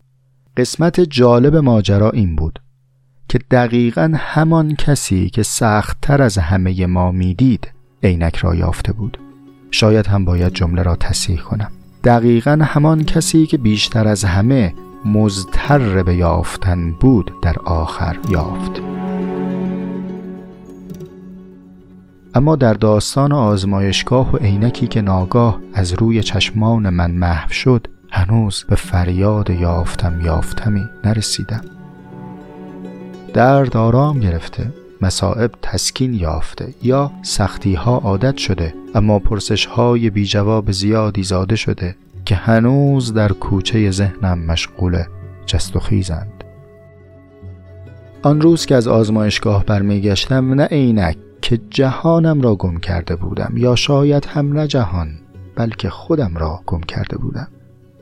قسمت 0.56 1.00
جالب 1.00 1.56
ماجرا 1.56 2.10
این 2.10 2.36
بود 2.36 2.58
که 3.28 3.38
دقیقا 3.50 4.12
همان 4.16 4.74
کسی 4.74 5.30
که 5.30 5.42
سختتر 5.42 6.22
از 6.22 6.38
همه 6.38 6.86
ما 6.86 7.12
می‌دید 7.12 7.68
عینک 8.02 8.36
را 8.36 8.54
یافته 8.54 8.92
بود. 8.92 9.18
شاید 9.70 10.06
هم 10.06 10.24
باید 10.24 10.52
جمله 10.52 10.82
را 10.82 10.96
تصحیح 10.96 11.40
کنم. 11.40 11.70
دقیقا 12.04 12.58
همان 12.62 13.04
کسی 13.04 13.46
که 13.46 13.58
بیشتر 13.58 14.08
از 14.08 14.24
همه 14.24 14.74
مزتر 15.04 16.02
به 16.02 16.14
یافتن 16.14 16.92
بود 16.92 17.32
در 17.42 17.58
آخر 17.64 18.18
یافت. 18.28 19.03
اما 22.36 22.56
در 22.56 22.74
داستان 22.74 23.32
آزمایشگاه 23.32 24.32
و 24.32 24.36
عینکی 24.36 24.86
که 24.86 25.02
ناگاه 25.02 25.60
از 25.74 25.92
روی 25.92 26.22
چشمان 26.22 26.90
من 26.90 27.10
محو 27.10 27.52
شد 27.52 27.86
هنوز 28.10 28.64
به 28.68 28.74
فریاد 28.74 29.50
یافتم 29.50 30.20
یافتمی 30.24 30.84
نرسیدم. 31.04 31.60
درد 33.34 33.76
آرام 33.76 34.20
گرفته 34.20 34.72
مصائب 35.00 35.50
تسکین 35.62 36.14
یافته 36.14 36.74
یا 36.82 37.10
سختی 37.22 37.74
ها 37.74 37.96
عادت 37.96 38.36
شده 38.36 38.74
اما 38.94 39.18
پرسش 39.18 39.66
های 39.66 40.10
بی 40.10 40.26
جواب 40.26 40.72
زیادی 40.72 41.22
زاده 41.22 41.56
شده 41.56 41.96
که 42.24 42.34
هنوز 42.34 43.14
در 43.14 43.32
کوچه 43.32 43.90
ذهنم 43.90 44.38
مشغول 44.38 45.02
جست 45.46 45.76
و 45.76 45.80
خیزند 45.80 46.44
آن 48.22 48.40
روز 48.40 48.66
که 48.66 48.74
از 48.74 48.88
آزمایشگاه 48.88 49.64
برمیگشتم 49.64 50.54
نه 50.54 50.64
عینک 50.64 51.16
که 51.44 51.60
جهانم 51.70 52.40
را 52.40 52.54
گم 52.54 52.76
کرده 52.76 53.16
بودم 53.16 53.52
یا 53.56 53.74
شاید 53.74 54.26
هم 54.26 54.52
نه 54.52 54.66
جهان 54.66 55.08
بلکه 55.56 55.90
خودم 55.90 56.36
را 56.36 56.60
گم 56.66 56.80
کرده 56.80 57.16
بودم. 57.18 57.48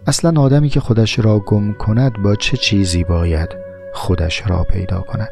اصلا 0.07 0.41
آدمی 0.41 0.69
که 0.69 0.81
خودش 0.81 1.19
را 1.19 1.39
گم 1.39 1.73
کند 1.73 2.13
با 2.23 2.35
چه 2.35 2.57
چیزی 2.57 3.05
باید 3.05 3.49
خودش 3.95 4.43
را 4.47 4.65
پیدا 4.65 5.01
کند؟ 5.01 5.29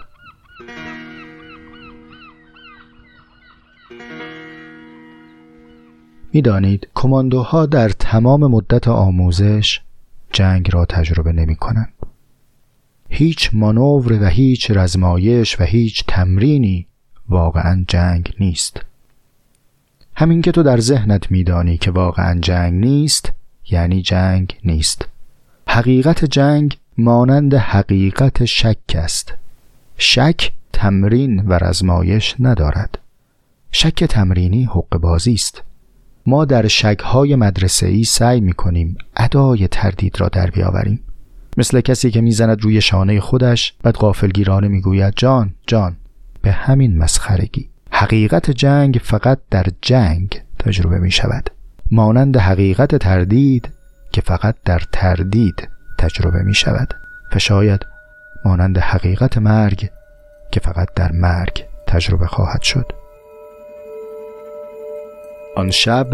می‌دانید 6.33 6.89
کماندوها 6.95 7.67
در 7.67 7.89
تمام 7.89 8.47
مدت 8.47 8.89
آموزش 8.89 9.81
جنگ 10.33 10.71
را 10.73 10.85
تجربه 10.85 11.33
نمی 11.33 11.57
کنند. 11.57 11.93
هیچ 13.09 13.51
مانور 13.53 14.23
و 14.23 14.27
هیچ 14.27 14.71
رزمایش 14.71 15.61
و 15.61 15.65
هیچ 15.65 16.05
تمرینی 16.09 16.87
واقعا 17.29 17.85
جنگ 17.89 18.35
نیست 18.41 18.81
همین 20.17 20.43
که 20.43 20.53
تو 20.53 20.63
در 20.63 20.81
ذهنت 20.81 21.31
میدانی 21.31 21.77
که 21.79 21.91
واقعا 21.91 22.41
جنگ 22.41 22.75
نیست 22.75 23.33
یعنی 23.71 24.03
جنگ 24.03 24.57
نیست. 24.65 25.09
حقیقت 25.69 26.25
جنگ 26.25 26.79
مانند 26.99 27.55
حقیقت 27.55 28.45
شک 28.45 28.79
است. 28.95 29.35
شک 29.99 30.53
تمرین 30.73 31.41
و 31.41 31.53
رزمایش 31.53 32.35
ندارد. 32.41 32.99
شک 33.73 34.05
تمرینی 34.05 34.65
حق 34.65 34.99
بازی 34.99 35.35
است. 35.35 35.63
ما 36.27 36.45
در 36.45 36.69
شکهای 36.69 37.37
مدرسه 37.37 37.87
ای 37.87 38.05
سعی 38.05 38.41
می 38.41 38.53
کنیم 38.53 38.99
ادای 39.17 39.69
تردید 39.69 40.21
را 40.21 40.29
در 40.29 40.51
بیاوریم. 40.51 41.01
مثل 41.57 41.81
کسی 41.81 42.11
که 42.11 42.21
می‌زند 42.21 42.63
روی 42.63 42.81
شانه 42.81 43.21
خودش 43.21 43.75
بعد 43.83 43.95
غافلگیرانه 43.95 44.69
می‌گوید 44.69 45.15
جان 45.17 45.55
جان 45.67 45.97
به 46.43 46.53
همین 46.53 46.99
مسخرگی. 46.99 47.69
حقیقت 47.97 48.51
جنگ 48.51 49.01
فقط 49.03 49.39
در 49.51 49.67
جنگ 49.83 50.43
تجربه 50.59 50.99
می 50.99 51.11
شود 51.11 51.51
مانند 51.91 52.37
حقیقت 52.37 52.95
تردید 52.95 53.73
که 54.13 54.21
فقط 54.21 54.57
در 54.65 54.83
تردید 54.93 55.69
تجربه 55.99 56.43
می 56.43 56.55
شود 56.55 56.95
و 57.35 57.39
شاید 57.39 57.81
مانند 58.45 58.79
حقیقت 58.79 59.39
مرگ 59.39 59.91
که 60.53 60.61
فقط 60.61 60.89
در 60.97 61.13
مرگ 61.13 61.65
تجربه 61.87 62.27
خواهد 62.27 62.63
شد. 62.63 62.93
آن 65.57 65.71
شب 65.71 66.07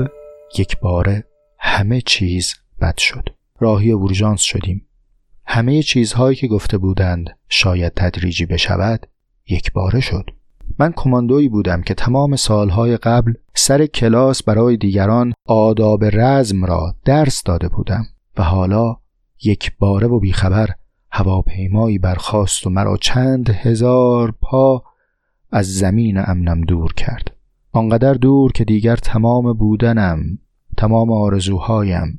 یک 0.59 0.79
باره 0.79 1.25
همه 1.59 2.01
چیز 2.01 2.55
بد 2.81 2.99
شد. 2.99 3.29
راهی 3.61 3.90
اورژانس 3.90 4.40
شدیم. 4.40 4.87
همه 5.47 5.83
چیزهایی 5.83 6.37
که 6.37 6.49
گفته 6.49 6.79
بودند 6.79 7.31
شاید 7.49 7.93
تدریجی 7.97 8.47
بشود 8.47 9.07
یک 9.49 9.73
باره 9.73 10.01
شد. 10.01 10.39
من 10.81 10.93
کماندویی 10.97 11.49
بودم 11.49 11.83
که 11.83 11.95
تمام 11.95 12.37
سالهای 12.37 12.97
قبل 12.97 13.33
سر 13.55 13.87
کلاس 13.87 14.43
برای 14.43 14.77
دیگران 14.77 15.33
آداب 15.47 16.05
رزم 16.05 16.64
را 16.64 16.95
درس 17.05 17.43
داده 17.43 17.69
بودم 17.69 18.05
و 18.38 18.43
حالا 18.43 18.97
یک 19.45 19.73
باره 19.79 20.07
و 20.07 20.19
بیخبر 20.19 20.69
هواپیمایی 21.11 21.99
برخاست 21.99 22.66
و 22.66 22.71
مرا 22.71 22.97
چند 22.97 23.51
هزار 23.51 24.35
پا 24.43 24.83
از 25.51 25.66
زمین 25.79 26.19
امنم 26.19 26.61
دور 26.61 26.93
کرد. 26.93 27.37
آنقدر 27.73 28.14
دور 28.14 28.53
که 28.53 28.64
دیگر 28.64 28.97
تمام 28.97 29.53
بودنم 29.53 30.38
تمام 30.77 31.12
آرزوهایم 31.12 32.19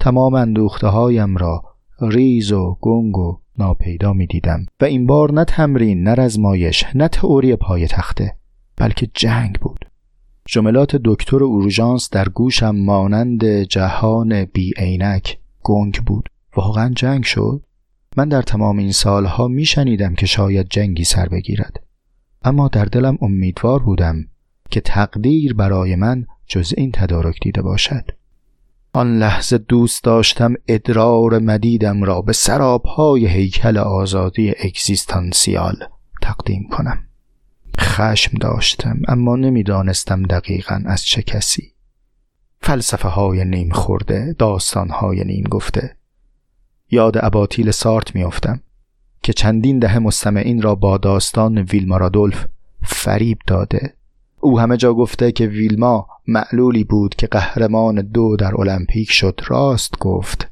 تمام 0.00 0.34
اندوخته 0.34 0.86
هایم 0.86 1.36
را 1.36 1.64
ریز 2.00 2.52
و 2.52 2.76
گنگ 2.80 3.18
و 3.18 3.38
ناپیدا 3.60 4.12
می 4.12 4.26
دیدم 4.26 4.66
و 4.80 4.84
این 4.84 5.06
بار 5.06 5.32
نه 5.32 5.44
تمرین 5.44 6.02
نه 6.02 6.14
رزمایش 6.14 6.84
نه 6.94 7.08
تئوری 7.08 7.56
پای 7.56 7.86
تخته 7.86 8.34
بلکه 8.76 9.08
جنگ 9.14 9.58
بود. 9.60 9.84
جملات 10.46 10.96
دکتر 11.04 11.44
اورژانس 11.44 12.10
در 12.10 12.28
گوشم 12.28 12.76
مانند 12.76 13.44
جهان 13.44 14.44
بی 14.44 14.72
عینک 14.76 15.38
گنگ 15.62 15.94
بود. 16.06 16.28
واقعا 16.56 16.92
جنگ 16.96 17.24
شد؟ 17.24 17.62
من 18.16 18.28
در 18.28 18.42
تمام 18.42 18.78
این 18.78 18.92
سالها 18.92 19.48
می 19.48 19.64
شنیدم 19.64 20.14
که 20.14 20.26
شاید 20.26 20.66
جنگی 20.70 21.04
سر 21.04 21.28
بگیرد. 21.28 21.82
اما 22.42 22.68
در 22.68 22.84
دلم 22.84 23.18
امیدوار 23.20 23.82
بودم 23.82 24.16
که 24.70 24.80
تقدیر 24.80 25.54
برای 25.54 25.96
من 25.96 26.26
جز 26.46 26.74
این 26.76 26.92
تدارک 26.92 27.38
دیده 27.42 27.62
باشد. 27.62 28.04
آن 28.92 29.18
لحظه 29.18 29.58
دوست 29.58 30.04
داشتم 30.04 30.54
ادرار 30.68 31.38
مدیدم 31.38 32.02
را 32.04 32.20
به 32.20 32.32
سرابهای 32.32 33.26
هیکل 33.26 33.78
آزادی 33.78 34.50
اکزیستانسیال 34.50 35.76
تقدیم 36.22 36.68
کنم. 36.72 36.98
خشم 37.78 38.38
داشتم 38.38 38.98
اما 39.08 39.36
نمی‌دانستم 39.36 40.22
دقیقا 40.22 40.82
از 40.86 41.02
چه 41.02 41.22
کسی. 41.22 41.72
فلسفه 42.60 43.08
های 43.08 43.44
نیم 43.44 43.72
خورده 43.72 44.36
داستان 44.38 44.90
های 44.90 45.24
نیم 45.24 45.44
گفته. 45.44 45.96
یاد 46.90 47.24
اباطیل 47.24 47.70
سارت 47.70 48.14
میافتم 48.14 48.60
که 49.22 49.32
چندین 49.32 49.78
دهه 49.78 49.98
مستمعین 49.98 50.62
را 50.62 50.74
با 50.74 50.98
داستان 50.98 51.58
ویلما 51.58 51.96
رادولف 51.96 52.46
فریب 52.82 53.38
داده 53.46 53.94
او 54.40 54.60
همه 54.60 54.76
جا 54.76 54.94
گفته 54.94 55.32
که 55.32 55.46
ویلما 55.46 56.06
معلولی 56.26 56.84
بود 56.84 57.14
که 57.14 57.26
قهرمان 57.26 57.94
دو 57.94 58.36
در 58.36 58.60
المپیک 58.60 59.10
شد 59.10 59.40
راست 59.46 59.98
گفت 59.98 60.48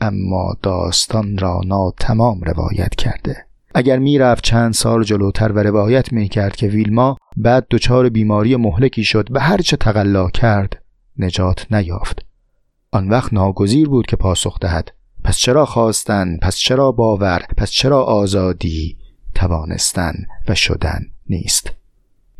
اما 0.00 0.56
داستان 0.62 1.38
را 1.38 1.60
ناتمام 1.66 2.40
روایت 2.40 2.94
کرده. 2.94 3.36
اگر 3.74 3.98
می‌رفت 3.98 4.44
چند 4.44 4.72
سال 4.72 5.04
جلوتر 5.04 5.52
و 5.52 5.58
روایت 5.58 6.12
می‌کرد 6.12 6.56
که 6.56 6.66
ویلما 6.66 7.16
بعد 7.36 7.66
دچار 7.70 8.08
بیماری 8.08 8.56
مهلکی 8.56 9.04
شد 9.04 9.28
و 9.30 9.40
هرچه 9.40 9.76
تقلا 9.76 10.30
کرد 10.30 10.82
نجات 11.18 11.72
نیافت. 11.72 12.24
آن 12.92 13.08
وقت 13.08 13.32
ناگزیر 13.32 13.88
بود 13.88 14.06
که 14.06 14.16
پاسخ 14.16 14.58
دهد. 14.60 14.92
پس 15.24 15.36
چرا 15.36 15.66
خواستن؟ 15.66 16.36
پس 16.42 16.56
چرا 16.56 16.92
باور؟ 16.92 17.42
پس 17.56 17.70
چرا 17.70 18.02
آزادی؟ 18.02 18.96
توانستن 19.34 20.14
و 20.48 20.54
شدن 20.54 21.00
نیست. 21.28 21.81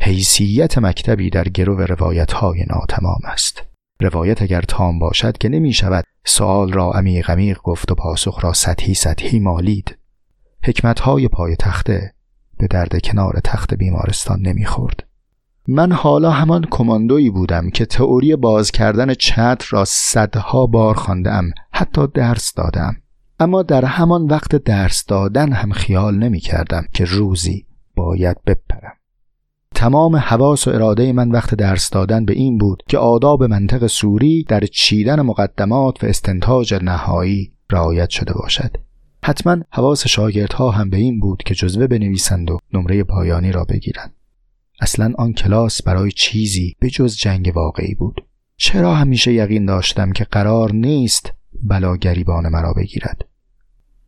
حیثیت 0.05 0.79
مکتبی 0.79 1.31
در 1.31 1.45
گرو 1.45 1.77
روایت 1.77 2.33
های 2.33 2.65
ناتمام 2.71 3.21
است. 3.25 3.63
روایت 4.01 4.43
اگر 4.43 4.61
تام 4.61 4.99
باشد 4.99 5.39
که 5.39 5.49
نمی 5.49 5.73
شود 5.73 6.05
سوال 6.25 6.73
را 6.73 6.93
عمیق 6.93 7.31
عمیق 7.31 7.59
گفت 7.59 7.93
و 7.93 7.95
پاسخ 7.95 8.45
را 8.45 8.53
سطحی 8.53 8.95
سطحی 8.95 9.39
مالید. 9.39 9.99
حکمت 10.65 11.01
های 11.01 11.29
پای 11.29 11.57
تخته 11.57 12.15
به 12.59 12.67
درد 12.67 13.01
کنار 13.01 13.41
تخت 13.45 13.75
بیمارستان 13.75 14.41
نمی‌خورد. 14.41 15.07
من 15.69 15.93
حالا 15.93 16.31
همان 16.31 16.67
کماندویی 16.71 17.31
بودم 17.31 17.71
که 17.71 17.87
تئوری 17.87 18.37
باز 18.37 18.71
کردن 18.71 19.15
چتر 19.15 19.67
را 19.71 19.85
صدها 19.85 20.67
بار 20.67 20.95
خواندم 20.95 21.51
حتی 21.73 22.07
درس 22.07 22.55
دادم. 22.55 22.97
اما 23.41 23.63
در 23.63 23.85
همان 23.85 24.27
وقت 24.27 24.57
درس 24.57 25.07
دادن 25.07 25.53
هم 25.53 25.73
خیال 25.73 26.19
نمی 26.19 26.41
کردم 26.41 26.85
که 26.93 27.05
روزی 27.05 27.67
باید 27.97 28.37
بپرم. 28.47 29.02
تمام 29.83 30.17
حواس 30.17 30.69
و 30.69 30.71
اراده 30.71 31.13
من 31.13 31.31
وقت 31.31 31.55
درس 31.55 31.91
دادن 31.91 32.25
به 32.25 32.33
این 32.33 32.59
بود 32.59 32.83
که 32.89 32.99
آداب 32.99 33.45
منطق 33.45 33.87
سوری 33.87 34.45
در 34.45 34.61
چیدن 34.61 35.21
مقدمات 35.21 36.05
و 36.05 36.07
استنتاج 36.07 36.75
نهایی 36.75 37.53
رعایت 37.71 38.11
شده 38.11 38.33
باشد. 38.33 38.77
حتما 39.25 39.57
حواس 39.71 40.07
شاگردها 40.07 40.71
هم 40.71 40.91
به 40.91 40.97
این 40.97 41.21
بود 41.21 41.43
که 41.43 41.55
جزوه 41.55 41.87
بنویسند 41.87 42.51
و 42.51 42.59
نمره 42.73 43.05
پایانی 43.05 43.53
را 43.53 43.65
بگیرند. 43.65 44.15
اصلا 44.81 45.13
آن 45.19 45.33
کلاس 45.33 45.83
برای 45.83 46.13
چیزی 46.13 46.77
به 46.81 46.91
جز 46.91 47.17
جنگ 47.17 47.53
واقعی 47.55 47.95
بود. 47.95 48.25
چرا 48.57 48.95
همیشه 48.95 49.33
یقین 49.33 49.67
داشتم 49.67 50.13
که 50.13 50.25
قرار 50.25 50.73
نیست 50.73 51.33
بلا 51.63 51.97
گریبان 51.97 52.49
مرا 52.49 52.73
بگیرد؟ 52.73 53.32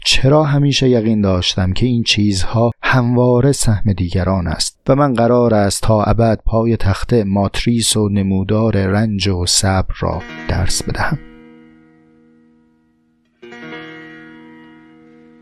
چرا 0.06 0.44
همیشه 0.44 0.88
یقین 0.88 1.20
داشتم 1.20 1.72
که 1.72 1.86
این 1.86 2.02
چیزها 2.02 2.70
همواره 2.82 3.52
سهم 3.52 3.92
دیگران 3.92 4.46
است 4.46 4.80
و 4.88 4.94
من 4.94 5.14
قرار 5.14 5.54
است 5.54 5.82
تا 5.82 6.02
ابد 6.02 6.40
پای 6.46 6.76
تخته 6.76 7.24
ماتریس 7.24 7.96
و 7.96 8.08
نمودار 8.08 8.86
رنج 8.86 9.28
و 9.28 9.46
صبر 9.46 9.94
را 9.98 10.22
درس 10.48 10.82
بدهم. 10.82 11.18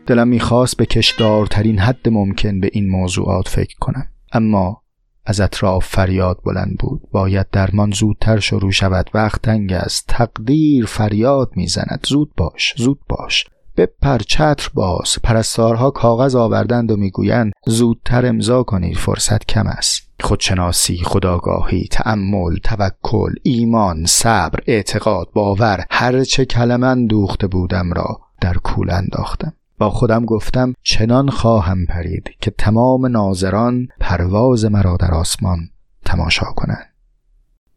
دلم 0.07 0.27
می‌خواست 0.27 0.77
به 0.77 0.85
کشدارترین 0.85 1.79
حد 1.79 2.09
ممکن 2.09 2.59
به 2.59 2.69
این 2.73 2.89
موضوعات 2.89 3.47
فکر 3.47 3.75
کنم. 3.79 4.07
اما 4.33 4.81
از 5.25 5.41
اطراف 5.41 5.85
فریاد 5.85 6.39
بلند 6.45 6.77
بود. 6.79 7.01
باید 7.11 7.49
درمان 7.51 7.91
زودتر 7.91 8.39
شروع 8.39 8.71
شود. 8.71 9.09
وقت 9.13 9.41
تنگ 9.41 9.73
است. 9.73 10.05
تقدیر 10.07 10.85
فریاد 10.85 11.51
می‌زند. 11.55 12.05
زود 12.09 12.31
باش. 12.37 12.73
زود 12.77 12.99
باش. 13.09 13.45
بپر 13.77 14.17
چتر 14.17 14.69
باز. 14.73 15.15
پرستارها 15.23 15.91
کاغذ 15.91 16.35
آوردند 16.35 16.91
و 16.91 16.97
می‌گویند 16.97 17.53
زودتر 17.65 18.25
امضا 18.25 18.63
کنید 18.63 18.97
فرصت 18.97 19.45
کم 19.45 19.67
است. 19.67 20.09
خودشناسی 20.19 20.97
خداگاهی 21.03 21.87
تأمل 21.91 22.57
توکل 22.57 23.33
ایمان 23.43 24.05
صبر 24.05 24.59
اعتقاد 24.67 25.29
باور 25.33 25.85
هرچه 25.89 26.45
کلمن 26.45 27.05
دوخته 27.05 27.47
بودم 27.47 27.93
را 27.93 28.19
در 28.41 28.53
کول 28.53 28.89
انداختم. 28.89 29.53
با 29.77 29.89
خودم 29.89 30.25
گفتم 30.25 30.73
چنان 30.83 31.29
خواهم 31.29 31.85
پرید 31.85 32.29
که 32.41 32.51
تمام 32.51 33.05
ناظران 33.05 33.87
پرواز 33.99 34.65
مرا 34.65 34.97
در 34.97 35.13
آسمان 35.13 35.69
تماشا 36.05 36.45
کنند. 36.45 36.93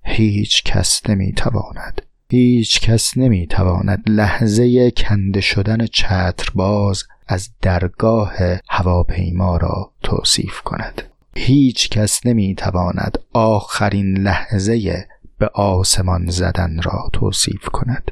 هیچ 0.05 0.65
کس 0.65 1.01
نمی‌تواند 1.09 2.03
هیچ 2.31 2.81
کس 2.81 3.17
نمی‌تواند 3.17 4.03
لحظه 4.07 4.91
کنده 4.91 5.41
شدن 5.41 5.87
چترباز 5.87 7.05
از 7.29 7.51
درگاه 7.63 8.35
هواپیما 8.69 9.57
را 9.57 9.93
توصیف 10.03 10.61
کند. 10.61 11.03
هیچ 11.37 11.89
کس 11.89 12.27
نمی‌تواند 12.27 13.19
آخرین 13.33 14.19
لحظه 14.19 15.07
به 15.39 15.51
آسمان 15.55 16.31
زدن 16.31 16.83
را 16.83 17.11
توصیف 17.13 17.69
کند. 17.69 18.11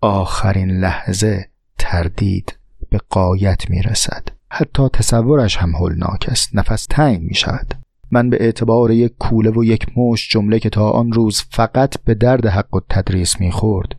آخرین 0.00 0.70
لحظه 0.70 1.48
تردید 1.78 2.58
به 2.90 3.00
قایت 3.10 3.70
می 3.70 3.82
رسد 3.82 4.28
حتی 4.50 4.88
تصورش 4.88 5.56
هم 5.56 5.74
هولناک 5.76 6.26
است. 6.28 6.56
نفس 6.56 6.86
تنگ 6.90 7.20
می 7.20 7.34
شود 7.34 7.83
من 8.10 8.30
به 8.30 8.36
اعتبار 8.40 8.90
یک 8.90 9.12
کوله 9.18 9.50
و 9.50 9.64
یک 9.64 9.86
مش 9.98 10.28
جمله 10.28 10.58
که 10.58 10.70
تا 10.70 10.90
آن 10.90 11.12
روز 11.12 11.42
فقط 11.50 11.94
به 12.04 12.14
درد 12.14 12.46
حق 12.46 12.74
و 12.74 12.80
تدریس 12.88 13.40
می 13.40 13.50
خورد 13.50 13.96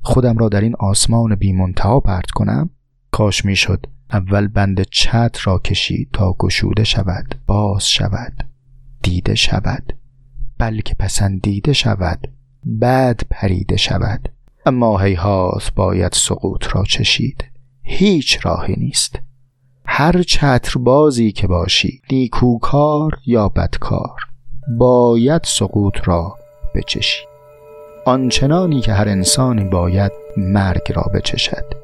خودم 0.00 0.38
را 0.38 0.48
در 0.48 0.60
این 0.60 0.74
آسمان 0.78 1.34
بی 1.34 1.52
منتها 1.52 2.00
پرت 2.00 2.30
کنم؟ 2.30 2.70
کاش 3.10 3.44
می 3.44 3.56
شد 3.56 3.86
اول 4.12 4.46
بند 4.46 4.82
چت 4.82 5.38
را 5.44 5.58
کشید 5.58 6.08
تا 6.12 6.32
گشوده 6.38 6.84
شود 6.84 7.34
باز 7.46 7.88
شود 7.88 8.46
دیده 9.02 9.34
شود 9.34 9.92
بلکه 10.58 10.94
پسندیده 10.94 11.72
شود 11.72 12.28
بعد 12.64 13.20
پریده 13.30 13.76
شود. 13.76 14.28
اما 14.66 14.98
هیهات 14.98 15.72
باید 15.76 16.12
سقوط 16.12 16.76
را 16.76 16.84
چشید 16.84 17.44
هیچ 17.82 18.38
راهی 18.42 18.74
نیست. 18.78 19.18
هر 19.92 20.22
چتربازی 20.22 21.32
که 21.32 21.46
باشی 21.46 22.02
نیکوکار 22.10 23.18
یا 23.26 23.48
بدکار 23.48 24.16
باید 24.78 25.42
سقوط 25.44 25.94
را 26.04 26.36
بچشی. 26.74 27.24
آنچنانی 28.04 28.80
که 28.80 28.92
هر 28.92 29.08
انسانی 29.08 29.64
باید 29.64 30.12
مرگ 30.36 30.92
را 30.92 31.02
بچشد. 31.14 31.79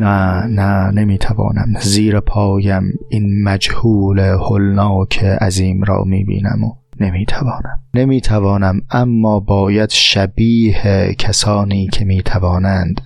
نه 0.00 0.46
نه 0.46 0.90
نمی‌توانم. 0.90 1.74
زیر 1.80 2.20
پایم 2.20 2.82
این 3.10 3.42
مجهول 3.42 4.18
هلناک 4.18 5.24
عظیم 5.24 5.82
را 5.82 6.04
می‌بینم 6.04 6.64
و 6.64 6.74
نمی‌توانم. 7.00 7.80
نمی‌توانم 7.94 8.80
اما 8.90 9.40
باید 9.40 9.90
شبیه 9.90 11.14
کسانی 11.18 11.88
که 11.88 12.04
می‌توانند 12.04 13.00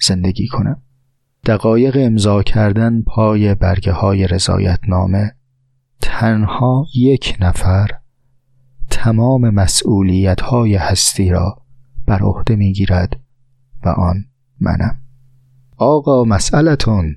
زندگی 0.00 0.46
کنم. 0.46 0.82
دقایق 1.46 1.96
امضا 2.00 2.42
کردن 2.42 3.02
پای 3.02 3.54
برگه 3.54 3.92
های 3.92 4.26
رضایت 4.26 4.80
نامه 4.88 5.32
تنها 6.00 6.86
یک 6.96 7.36
نفر 7.40 7.88
تمام 8.90 9.50
مسئولیت 9.50 10.40
های 10.40 10.74
هستی 10.74 11.30
را 11.30 11.62
بر 12.06 12.18
عهده 12.18 12.56
می‌گیرد 12.56 13.20
و 13.84 13.88
آن 13.88 14.24
منم. 14.60 15.05
آقا 15.76 16.24
مسئلتون 16.24 17.16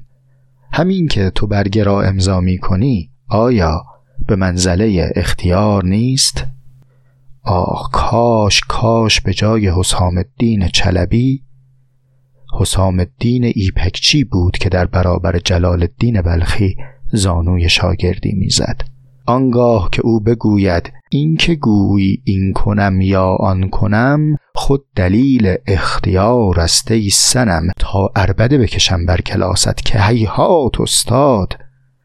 همین 0.72 1.08
که 1.08 1.30
تو 1.30 1.48
برگه 1.48 1.84
را 1.84 2.02
امضا 2.02 2.40
می 2.40 2.58
کنی 2.58 3.12
آیا 3.28 3.86
به 4.28 4.36
منزله 4.36 5.12
اختیار 5.16 5.86
نیست؟ 5.86 6.46
آه 7.44 7.90
کاش 7.94 8.62
کاش 8.68 9.22
به 9.22 9.34
جای 9.34 9.70
حسام 9.70 10.18
الدین 10.18 10.68
چلبی 10.68 11.44
حسام 12.60 13.00
الدین 13.00 13.52
ایپکچی 13.56 14.24
بود 14.24 14.58
که 14.58 14.70
در 14.70 14.86
برابر 14.86 15.40
جلال 15.40 15.82
الدین 15.82 16.22
بلخی 16.22 16.76
زانوی 17.14 17.70
شاگردی 17.70 18.32
می‌زد. 18.32 18.82
آنگاه 19.30 19.90
که 19.92 20.02
او 20.02 20.20
بگوید 20.20 20.94
این 21.10 21.38
که 21.38 21.56
گویی 21.56 22.22
این 22.24 22.54
کنم 22.54 23.02
یا 23.02 23.26
آن 23.26 23.70
کنم 23.70 24.38
خود 24.56 24.86
دلیل 24.96 25.56
اختیار 25.68 26.60
است 26.60 26.92
ای 26.92 27.10
سنم 27.10 27.68
تا 27.80 28.12
اربده 28.16 28.58
بکشم 28.58 29.06
بر 29.06 29.22
کلاست 29.22 29.78
که 29.78 30.02
هیهات 30.02 30.82
استاد. 30.82 31.58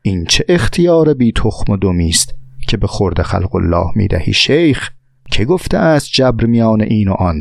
این 0.02 0.24
چه 0.24 0.44
اختیار 0.48 1.14
بی 1.14 1.32
تخم 1.32 1.72
و 1.72 1.76
دمیست 1.76 2.34
که 2.68 2.76
به 2.76 2.86
خورد 2.86 3.22
خلق 3.22 3.54
الله 3.54 3.86
می‌دهی 3.94 4.32
شیخ؟ 4.32 4.90
که 5.30 5.44
گفته 5.44 5.78
است 5.78 6.10
جبر 6.12 6.46
میان 6.46 6.80
این 6.80 7.08
و 7.08 7.12
آن؟ 7.12 7.40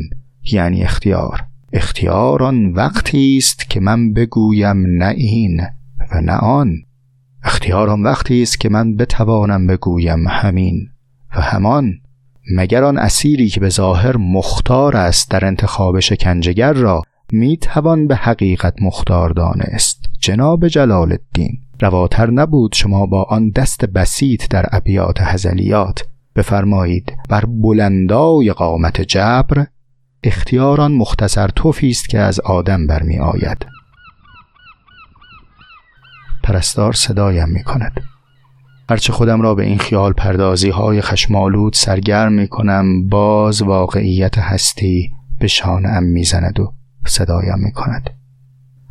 یعنی 0.52 0.82
اختیار. 0.82 1.44
اختیار 1.72 2.42
آن 2.42 2.72
وقتی 2.72 3.36
است 3.36 3.70
که 3.70 3.80
من 3.80 4.12
بگویم 4.12 4.76
نه 4.86 5.08
این 5.08 5.60
و 6.12 6.20
نه 6.20 6.36
آن. 6.36 6.76
اختیار 7.44 7.90
آن 7.90 8.02
وقتی 8.02 8.42
است 8.42 8.60
که 8.60 8.68
من 8.68 8.96
بتوانم 8.96 9.66
بگویم 9.66 10.28
همین 10.28 10.88
و 11.36 11.40
همان 11.40 11.92
مگر 12.56 12.84
آن 12.84 12.98
اسیری 12.98 13.48
که 13.48 13.60
به 13.60 13.68
ظاهر 13.68 14.16
مختار 14.16 14.96
است 14.96 15.30
در 15.30 15.44
انتخاب 15.44 16.00
شکنجگر 16.00 16.72
را 16.72 17.02
می 17.32 17.56
توان 17.56 18.06
به 18.06 18.16
حقیقت 18.16 18.82
مختار 18.82 19.30
دانست 19.30 20.04
جناب 20.20 20.68
جلال 20.68 21.12
الدین 21.12 21.58
رواتر 21.80 22.30
نبود 22.30 22.72
شما 22.72 23.06
با 23.06 23.22
آن 23.22 23.50
دست 23.50 23.84
بسیط 23.84 24.48
در 24.48 24.66
ابیات 24.72 25.20
هزلیات 25.20 26.04
بفرمایید 26.36 27.12
بر 27.28 27.44
بلندای 27.46 28.52
قامت 28.52 29.00
جبر 29.00 29.66
اختیاران 30.24 30.92
مختصر 30.92 31.48
توفی 31.48 31.88
است 31.90 32.08
که 32.08 32.18
از 32.18 32.40
آدم 32.40 32.86
برمی 32.86 33.18
آید 33.18 33.66
پرستار 36.44 36.92
صدایم 36.92 37.48
می 37.48 37.62
کند 37.62 38.00
هرچه 38.90 39.12
خودم 39.12 39.42
را 39.42 39.54
به 39.54 39.64
این 39.64 39.78
خیال 39.78 40.12
پردازی 40.12 40.70
های 40.70 41.00
خشمالود 41.00 41.72
سرگرم 41.72 42.32
می 42.32 42.48
کنم 42.48 43.08
باز 43.08 43.62
واقعیت 43.62 44.38
هستی 44.38 45.10
به 45.38 45.46
شانم 45.46 46.02
می‌زند 46.02 46.60
و 46.60 46.72
صدایم 47.06 47.58
می 47.58 47.72
کند 47.72 48.10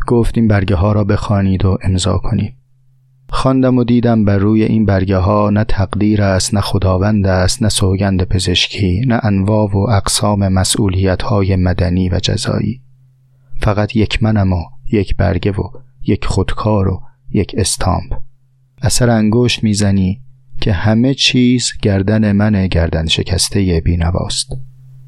گفت 0.08 0.38
این 0.38 0.48
برگه 0.48 0.76
ها 0.76 0.92
را 0.92 1.04
بخوانید 1.04 1.66
و 1.66 1.78
امضا 1.82 2.18
کنید. 2.18 2.54
خواندم 3.30 3.78
و 3.78 3.84
دیدم 3.84 4.26
بر 4.26 4.38
روی 4.38 4.64
این 4.64 4.86
برگه 4.86 5.18
ها 5.18 5.50
نه 5.50 5.64
تقدیر 5.64 6.22
است 6.22 6.54
نه 6.54 6.62
خداوند 6.62 7.28
است 7.28 7.64
نه 7.64 7.70
سوگند 7.70 8.24
پزشکی 8.24 9.02
نه 9.08 9.20
انواع 9.24 9.70
و 9.72 9.78
اقسام 9.78 10.48
مسئولیت 10.48 11.22
های 11.22 11.56
مدنی 11.56 12.10
و 12.10 12.20
جزایی. 12.20 12.82
فقط 13.60 13.96
یک 13.96 14.24
منم 14.24 14.54
و 14.54 14.64
یک 14.92 15.18
برگه 15.18 15.52
و 15.52 15.70
یک 16.08 16.26
خودکار 16.26 16.88
و 16.88 17.02
یک 17.34 17.56
استامپ. 17.58 18.14
اثر 18.82 19.10
انگشت 19.10 19.64
می‌زنی 19.64 20.22
که 20.62 20.74
همه 20.74 21.14
چیز 21.14 21.72
گردن 21.82 22.32
من 22.32 22.68
گردن 22.68 23.08
شکسته 23.08 23.82
بینواست. 23.86 24.48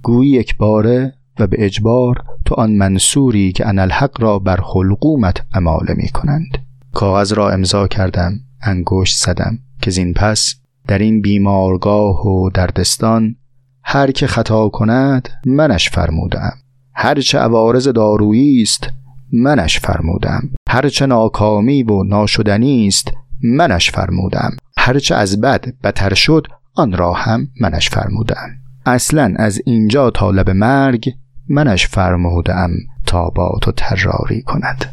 گویی 0.01 0.31
یک 0.31 0.57
باره 0.57 1.13
و 1.39 1.47
به 1.47 1.65
اجبار 1.65 2.23
تو 2.45 2.55
آن 2.55 2.71
منصوری 2.71 3.51
که 3.51 3.67
انالحق 3.67 4.21
را 4.21 4.39
بر 4.39 4.59
خلقومت 4.63 5.45
اماله 5.53 5.93
می 5.93 6.09
کنند 6.09 6.57
کاغذ 6.93 7.33
را 7.33 7.49
امضا 7.49 7.87
کردم 7.87 8.39
انگشت 8.61 9.17
زدم 9.17 9.59
که 9.81 9.91
زین 9.91 10.13
پس 10.13 10.55
در 10.87 10.97
این 10.97 11.21
بیمارگاه 11.21 12.27
و 12.27 12.49
دردستان 12.49 13.35
هر 13.83 14.11
که 14.11 14.27
خطا 14.27 14.69
کند 14.69 15.29
منش 15.45 15.89
فرمودم 15.89 16.53
هرچه 16.93 17.37
عوارض 17.37 17.87
دارویی 17.87 18.61
است 18.61 18.89
منش 19.33 19.79
فرمودم. 19.79 20.49
هرچه 20.69 21.05
ناکامی 21.05 21.83
و 21.83 22.03
ناشدنی 22.03 22.87
است 22.87 23.11
منش 23.43 23.91
فرمودم. 23.91 24.51
هرچه 24.77 25.15
از 25.15 25.41
بد 25.41 25.65
بتر 25.83 26.13
شد 26.13 26.47
آن 26.75 26.97
را 26.97 27.13
هم 27.13 27.47
منش 27.61 27.89
فرمودم. 27.89 28.49
اصلا 28.85 29.33
از 29.37 29.61
اینجا 29.65 30.09
تا 30.09 30.31
لب 30.31 30.49
مرگ 30.49 31.09
منش 31.49 31.87
فرمودم 31.87 32.69
تا 33.05 33.29
با 33.29 33.59
تو 33.61 33.71
تراری 33.71 34.41
کند. 34.41 34.85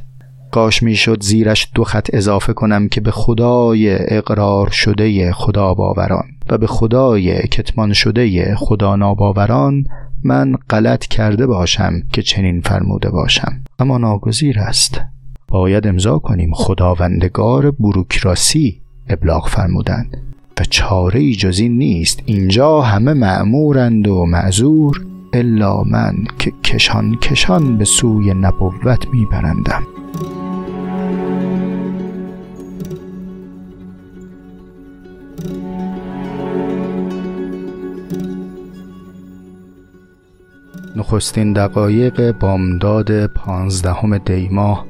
کاش 0.51 0.83
می‌شد 0.83 1.23
زیرش 1.23 1.69
دو 1.75 1.85
خط 1.85 2.11
اضافه 2.13 2.53
کنم 2.53 2.89
که 2.89 3.01
به 3.01 3.11
خدای 3.11 4.15
اقرار 4.17 4.71
شده 4.71 5.33
خدا 5.33 5.75
باوران 5.75 6.25
و 6.51 6.59
به 6.59 6.67
خدای 6.67 7.43
کتمان 7.43 7.93
شده 7.93 8.55
خدا 8.55 8.97
ناباوران 8.97 9.85
من 10.25 10.55
غلط 10.71 11.07
کرده 11.07 11.47
باشم 11.47 12.03
که 12.13 12.23
چنین 12.23 12.61
فرموده 12.61 13.11
باشم. 13.11 13.61
اما 13.79 13.99
ناگزیر 13.99 14.59
است. 14.59 15.01
باید 15.49 15.87
امضا 15.87 16.19
کنیم. 16.19 16.51
خداوندگار 16.55 17.71
بروکراسی 17.71 18.81
ابلاغ 19.09 19.49
فرمودند. 19.49 20.17
و 20.61 20.65
چاره 20.65 21.21
ای 21.21 21.35
جز 21.35 21.59
این 21.59 21.79
نیست. 21.79 22.23
اینجا 22.27 22.81
همه 22.81 23.13
معمورند 23.13 24.09
و 24.09 24.27
معذور 24.27 25.07
الا 25.33 25.83
من 25.83 26.15
که 26.39 26.53
کشان 26.65 27.17
کشان 27.17 27.79
به 27.79 27.85
سوی 27.85 28.35
نبوت 28.35 29.07
میبرندم. 29.13 29.83
نخستین 41.03 41.53
دقایق 41.53 42.33
بامداد 42.33 43.27
پانزدهم 43.27 44.19
دیماه 44.19 44.87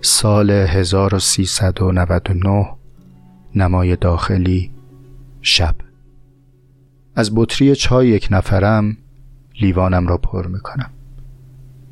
سال 0.00 0.50
1399 0.50 2.66
نمای 3.54 3.96
داخلی 3.96 4.70
شب. 5.42 5.74
از 7.14 7.34
بطری 7.34 7.76
چای 7.76 8.08
یک 8.08 8.28
نفرم 8.30 8.96
لیوانم 9.60 10.06
را 10.06 10.18
پر 10.18 10.46
می‌کنم. 10.46 10.90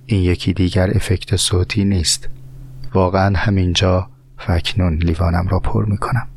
این 0.06 0.22
یکی 0.22 0.52
دیگر 0.52 0.90
افکت 0.90 1.36
صوتی 1.36 1.84
نیست. 1.84 2.28
واقعا 2.94 3.36
همینجا 3.36 4.10
فکنون 4.38 4.94
لیوانم 4.94 5.48
را 5.48 5.60
پر 5.60 5.84
می‌کنم. 5.84 6.28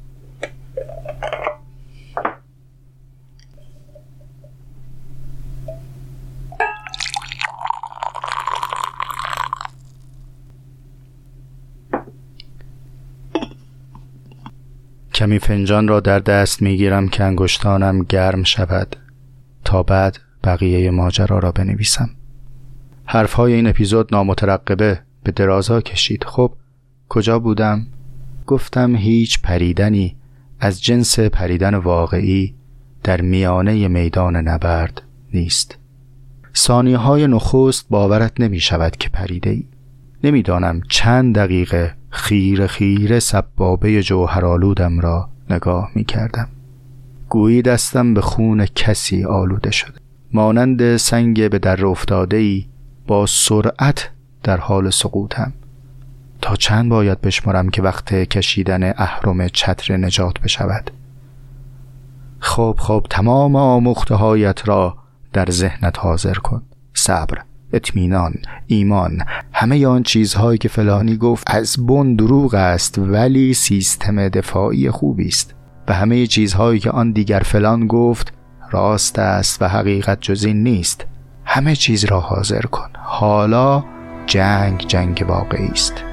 کمی 15.20 15.40
فنجان 15.40 15.88
را 15.88 16.00
در 16.00 16.20
دست 16.20 16.62
می‌گیرم 16.62 17.08
که 17.08 17.24
انگشتانم 17.24 18.04
گرم 18.04 18.44
شود 18.44 18.96
تا 19.66 19.84
بعد 19.84 20.18
بقیه 20.44 20.92
ماجرا 20.92 21.40
را 21.40 21.52
بنویسم. 21.52 22.10
حرفهای 23.06 23.54
این 23.54 23.68
اپیزود 23.68 24.16
نامترقبه 24.16 25.00
به 25.24 25.32
درازا 25.32 25.82
کشید. 25.82 26.24
خب 26.24 26.54
کجا 27.10 27.40
بودم؟ 27.40 27.88
گفتم 28.48 28.96
هیچ 28.96 29.42
پریدنی 29.42 30.16
از 30.60 30.82
جنس 30.82 31.20
پریدن 31.20 31.76
واقعی 31.76 32.56
در 33.04 33.22
میانه 33.22 33.88
میدان 33.88 34.36
نبرد 34.36 35.02
نیست. 35.34 35.78
ثانیه 36.56 36.98
های 36.98 37.28
نخست 37.28 37.86
باورت 37.90 38.40
نمی 38.40 38.60
شود 38.60 38.98
که 38.98 39.10
پریده 39.10 39.50
ای 39.50 39.68
نمی‌دانم 40.24 40.82
چند 40.90 41.36
دقیقه 41.36 41.99
خیر 42.10 42.68
خیر 42.68 43.20
سبابه 43.20 44.04
جوهرالودم 44.04 45.00
را 45.00 45.30
نگاه 45.50 45.90
می 45.96 46.04
کردم. 46.04 46.48
گویی 47.30 47.62
دستم 47.62 48.14
به 48.14 48.22
خون 48.22 48.66
کسی 48.66 49.24
آلوده 49.24 49.72
شده 49.72 50.00
مانند 50.34 50.98
سنگ 50.98 51.50
به 51.50 51.60
در 51.60 51.86
افتاده 51.86 52.38
ای 52.38 52.66
با 53.08 53.26
سرعت 53.26 54.12
در 54.44 54.58
حال 54.58 54.90
سقوطم. 54.90 55.54
تا 56.42 56.56
چند 56.56 56.90
باید 56.90 57.22
بشمرم 57.22 57.70
که 57.70 57.82
وقت 57.82 58.14
کشیدن 58.14 58.94
اهرم 58.98 59.48
چتر 59.48 59.98
نجات 59.98 60.40
بشود؟ 60.40 60.92
خب 62.40 62.76
خب 62.80 63.06
تمام 63.10 63.56
آموخته 63.56 64.16
هایت 64.16 64.68
را 64.68 64.98
در 65.34 65.50
ذهنت 65.50 66.00
حاضر 66.00 66.34
کن. 66.34 66.62
صبر. 66.94 67.38
اطمینان 67.74 68.34
ایمان 68.68 69.22
همه 69.54 69.88
آن 69.88 70.04
چیزهایی 70.04 70.58
که 70.58 70.70
فلانی 70.70 71.18
گفت 71.18 71.44
از 71.48 71.88
بن 71.88 72.16
دروغ 72.16 72.54
است 72.54 72.98
ولی 72.98 73.54
سیستم 73.54 74.30
دفاعی 74.30 74.92
خوبی 74.92 75.28
است. 75.28 75.56
و 75.88 75.94
همه 75.94 76.28
چیزهایی 76.28 76.80
که 76.80 76.92
آن 76.92 77.12
دیگر 77.12 77.40
فلان 77.40 77.88
گفت 77.88 78.34
راست 78.72 79.20
است 79.20 79.62
و 79.62 79.68
حقیقت 79.68 80.22
جز 80.22 80.44
این 80.44 80.64
نیست. 80.64 81.06
همه 81.46 81.76
چیز 81.76 82.06
را 82.06 82.20
حاضر 82.20 82.62
کن. 82.62 82.90
حالا 82.98 83.84
جنگ 84.26 84.88
جنگ 84.88 85.26
واقعی 85.28 85.68
است. 85.68 86.04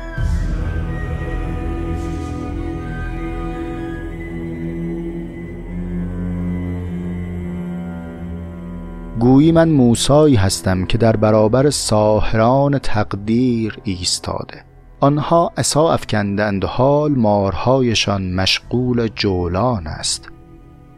گویی 9.18 9.52
من 9.52 9.68
موسایی 9.68 10.34
هستم 10.34 10.84
که 10.84 10.98
در 10.98 11.16
برابر 11.16 11.70
ساهران 11.70 12.78
تقدیر 12.78 13.78
ایستاده. 13.84 14.64
آنها 15.00 15.52
عصا 15.56 15.92
افکندند 15.92 16.64
حال 16.64 17.12
مارهایشان 17.12 18.32
مشغول 18.32 19.08
جولان 19.08 19.86
است. 19.86 20.28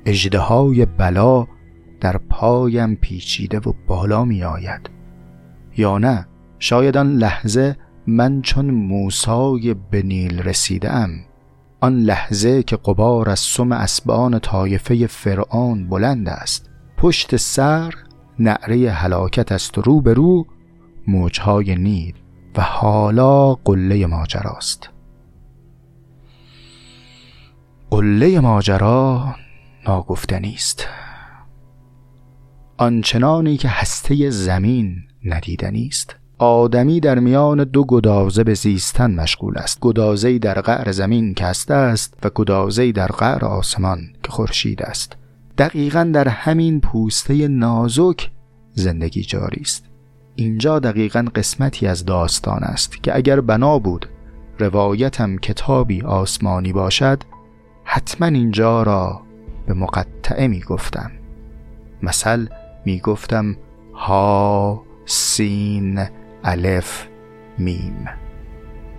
اجده 0.07 0.86
بلا 0.99 1.47
در 2.01 2.16
پایم 2.30 2.95
پیچیده 2.95 3.59
و 3.59 3.72
بالا 3.86 4.24
می 4.24 4.45
آید 4.45 4.90
یا 5.76 5.99
نه 5.99 6.26
شاید 6.59 6.97
آن 6.97 7.12
لحظه 7.12 7.76
من 8.07 8.42
چون 8.42 8.70
موسای 8.70 9.74
به 9.90 10.03
نیل 10.03 10.42
رسیده 10.42 10.92
ام 10.92 11.11
آن 11.80 11.99
لحظه 11.99 12.62
که 12.62 12.76
قبار 12.76 13.30
از 13.30 13.40
سم 13.40 13.72
اسبان 13.72 14.38
طایفه 14.38 15.07
فرعون 15.07 15.88
بلند 15.88 16.28
است. 16.28 16.70
پشت 16.97 17.36
سر 17.36 17.95
نعره 18.41 18.91
هلاکت 18.91 19.53
است 19.53 19.78
و 19.78 19.82
رو 19.82 20.01
به 20.01 20.14
رو 20.14 20.47
موجهای 21.07 21.76
نیل 21.76 22.14
و 22.57 22.62
حالا 22.62 23.55
قله 23.55 24.07
ماجراست. 24.07 24.91
قله 27.91 28.41
ماجرا 28.41 29.34
ناگفتنی 29.86 30.55
است 30.55 30.86
آنچنانی 32.76 33.57
که 33.57 33.68
هسته 33.68 34.30
زمین 34.30 34.97
ندیدنی 35.24 35.86
است 35.86 36.16
آدمی 36.39 37.01
در 37.01 37.18
میان 37.18 37.64
دو 37.64 37.84
گدازه 37.84 38.45
به 38.45 38.55
زیستن 38.55 39.14
مشغول 39.14 39.59
است. 39.59 39.80
گدازه 39.80 40.39
در 40.39 40.61
قعر 40.61 40.93
زمین 40.93 41.34
که 41.34 41.47
است 41.70 42.14
و 42.24 42.30
گدازه 42.34 42.93
در 42.93 43.07
قعر 43.07 43.45
آسمان 43.45 43.99
که 44.22 44.30
خورشید 44.30 44.82
است. 44.82 45.16
دقیقا 45.59 46.11
در 46.14 46.28
همین 46.28 46.80
پوسته 46.80 47.48
نازک 47.48 48.30
زندگی 48.72 49.22
جاری 49.22 49.61
است. 49.61 49.84
اینجا 50.34 50.78
دقیقا 50.78 51.26
قسمتی 51.34 51.86
از 51.86 52.04
داستان 52.04 52.62
است 52.62 53.02
که 53.02 53.16
اگر 53.16 53.40
بنا 53.40 53.78
بود 53.78 54.09
روایتم 54.59 55.36
کتابی 55.36 56.02
آسمانی 56.02 56.72
باشد 56.72 57.22
حتما 57.84 58.26
اینجا 58.26 58.82
را 58.82 59.20
به 59.66 59.74
مقطعه 59.74 60.48
می 60.48 60.61
گفتم. 60.61 61.11
مثل 62.02 62.46
می 62.84 63.00
گفتم 63.00 63.56
ها 63.94 64.82
سین 65.06 66.06
الف 66.44 67.06
میم. 67.59 68.04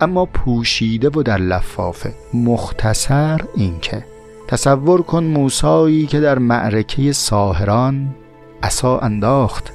اما 0.01 0.25
پوشیده 0.25 1.09
و 1.09 1.23
در 1.23 1.37
لفافه 1.37 2.13
مختصر 2.33 3.41
اینکه 3.55 4.05
تصور 4.49 5.01
کن 5.01 5.23
موسایی 5.23 6.07
که 6.07 6.19
در 6.19 6.39
معرکه 6.39 7.11
ساهران 7.11 8.15
عصا 8.63 8.99
انداخت 8.99 9.73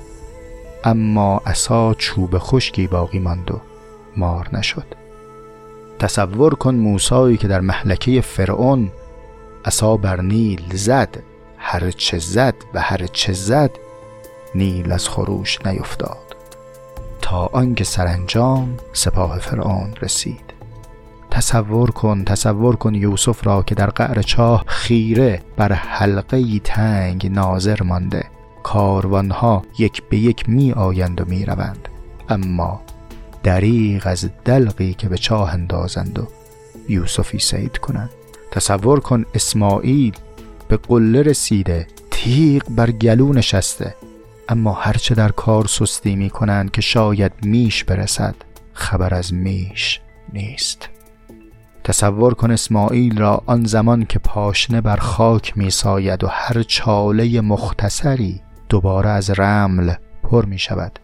اما 0.85 1.43
عصا 1.47 1.95
چوب 1.95 2.39
خشکی 2.39 2.87
باقی 2.87 3.19
ماند 3.19 3.51
و 3.51 3.61
مار 4.17 4.49
نشد. 4.53 4.87
تصور 5.99 6.55
کن 6.55 6.75
موسایی 6.75 7.37
که 7.37 7.49
در 7.49 7.61
محلکه 7.61 8.21
فرعون 8.21 8.91
عصا 9.65 9.97
بر 9.97 10.21
نیل 10.21 10.77
زد 10.77 11.23
هر 11.59 11.91
چه 11.91 12.19
زد 12.19 12.55
و 12.75 12.81
هر 12.81 13.07
چه 13.07 13.33
زد 13.33 13.71
نیل 14.55 14.93
از 14.93 15.09
خروش 15.09 15.67
نیفتاد. 15.67 16.37
تا 17.23 17.51
آنکه 17.53 17.85
سرانجام 17.85 18.77
سپاه 18.93 19.39
فرعون 19.39 19.95
رسید. 20.03 20.54
تصور 21.35 21.91
کن 21.91 22.25
تصور 22.25 22.77
کن 22.77 22.95
یوسف 22.95 23.47
را 23.47 23.63
که 23.63 23.75
در 23.75 23.91
قعر 23.91 24.23
چاه 24.23 24.65
خیره 24.67 25.43
بر 25.57 25.73
حلقه 25.73 26.59
تنگ 26.59 27.33
ناظر 27.33 27.83
مانده. 27.83 28.25
کاروانها 28.63 29.63
یک 29.79 30.03
به 30.03 30.17
یک 30.17 30.49
می 30.49 30.73
آیند 30.73 31.21
و 31.21 31.25
می 31.25 31.45
روند 31.45 31.89
اما 32.29 32.83
دریغ 33.43 34.03
از 34.07 34.31
دلقی 34.45 34.95
که 34.95 35.09
به 35.09 35.19
چاه 35.19 35.55
اندازند 35.55 36.19
و 36.19 36.29
یوسفی 36.89 37.39
سید 37.39 37.79
کنند. 37.79 38.11
تصور 38.51 39.01
کن 39.01 39.25
اسماعیل 39.35 40.15
به 40.69 40.77
قله 40.77 41.23
رسیده 41.23 41.87
تیغ 42.11 42.63
بر 42.69 42.91
گلو 42.91 43.33
نشسته. 43.33 43.95
اما 44.49 44.73
هرچه 44.73 45.15
در 45.15 45.29
کار 45.29 45.67
سستی 45.67 46.17
می 46.17 46.31
کنند 46.31 46.71
که 46.71 46.81
شاید 46.81 47.33
میش 47.43 47.85
برسد 47.85 48.35
خبر 48.73 49.15
از 49.15 49.35
میش 49.35 50.01
نیست. 50.33 50.94
تصور 51.85 52.35
کن 52.35 52.51
اسماعیل 52.51 53.19
را 53.19 53.43
آن 53.47 53.65
زمان 53.65 54.05
که 54.05 54.19
پاشنه 54.19 54.81
بر 54.81 54.97
خاک 54.97 55.59
می 55.59 55.71
ساید 55.71 56.25
و 56.25 56.27
هر 56.31 56.63
چاله 56.63 57.41
مختصری 57.41 58.41
دوباره 58.69 59.11
از 59.11 59.31
رمل 59.31 59.95
پر 60.23 60.45
می 60.45 60.59
شود 60.59 60.99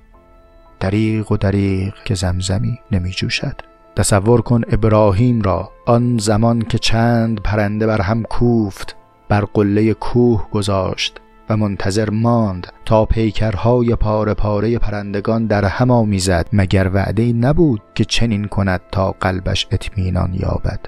دریق 0.81 1.33
و 1.33 1.37
دریق 1.37 1.95
که 2.05 2.15
زمزمی 2.15 2.79
نمی 2.93 3.11
جوشد 3.11 3.57
تصور 3.97 4.41
کن 4.41 4.61
ابراهیم 4.71 5.43
را 5.43 5.71
آن 5.87 6.19
زمان 6.19 6.63
که 6.63 6.79
چند 6.79 7.41
پرنده 7.41 7.87
بر 7.87 8.01
هم 8.01 8.23
کوفت 8.23 8.97
بر 9.29 9.41
قله 9.41 9.95
کوه 9.95 10.49
گذاشت. 10.53 11.21
و 11.51 11.57
منتظر 11.57 12.11
ماند 12.11 12.73
تا 12.85 13.05
پیکرهای 13.05 13.95
پاره 13.95 14.35
پاره 14.35 14.79
پرندگان 14.79 15.47
در 15.47 15.65
هم 15.65 15.91
آمیزد 15.91 16.49
مگر 16.53 16.91
وعده 16.95 17.33
نبود 17.33 17.83
که 17.95 18.05
چنین 18.05 18.45
کند 18.45 18.81
تا 18.93 19.13
قلبش 19.21 19.67
اطمینان 19.71 20.35
یابد. 20.35 20.81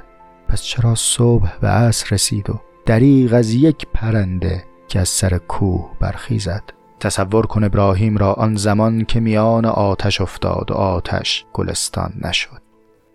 پس 0.48 0.62
چرا 0.62 0.94
صبح 0.94 1.52
و 1.62 1.66
عصر 1.66 2.06
رسید 2.14 2.50
و 2.50 2.60
دریغ 2.86 3.34
از 3.34 3.54
یک 3.54 3.86
پرنده 3.94 4.64
که 4.88 5.00
از 5.00 5.08
سر 5.08 5.38
کوه 5.38 5.90
برخیزد؟ 6.00 6.62
تصور 7.00 7.46
کن 7.46 7.64
ابراهیم 7.64 8.16
را 8.16 8.32
آن 8.32 8.56
زمان 8.56 9.04
که 9.04 9.20
میان 9.20 9.64
آتش 9.64 10.20
افتاد 10.20 10.70
و 10.70 10.74
آتش 10.74 11.44
گلستان 11.52 12.12
نشد. 12.24 12.62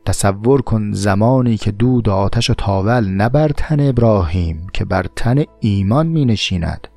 تصور 0.06 0.62
کن 0.62 0.92
زمانی 0.92 1.58
که 1.58 1.72
دود 1.72 2.10
آتش 2.10 2.50
و 2.50 2.54
تاول 2.54 3.08
نه 3.08 3.30
بر 3.30 3.48
تن 3.48 3.90
ابراهیم 3.90 4.68
که 4.74 4.86
بر 4.86 5.06
تن 5.16 5.44
ایمان 5.60 6.08
می 6.08 6.26
نشیند. 6.26 6.88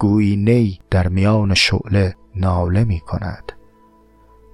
گویی 0.00 0.36
نی 0.36 0.80
در 0.90 1.08
میان 1.08 1.54
شعله 1.54 2.14
ناله 2.36 2.84
می 2.84 3.00
کند. 3.00 3.52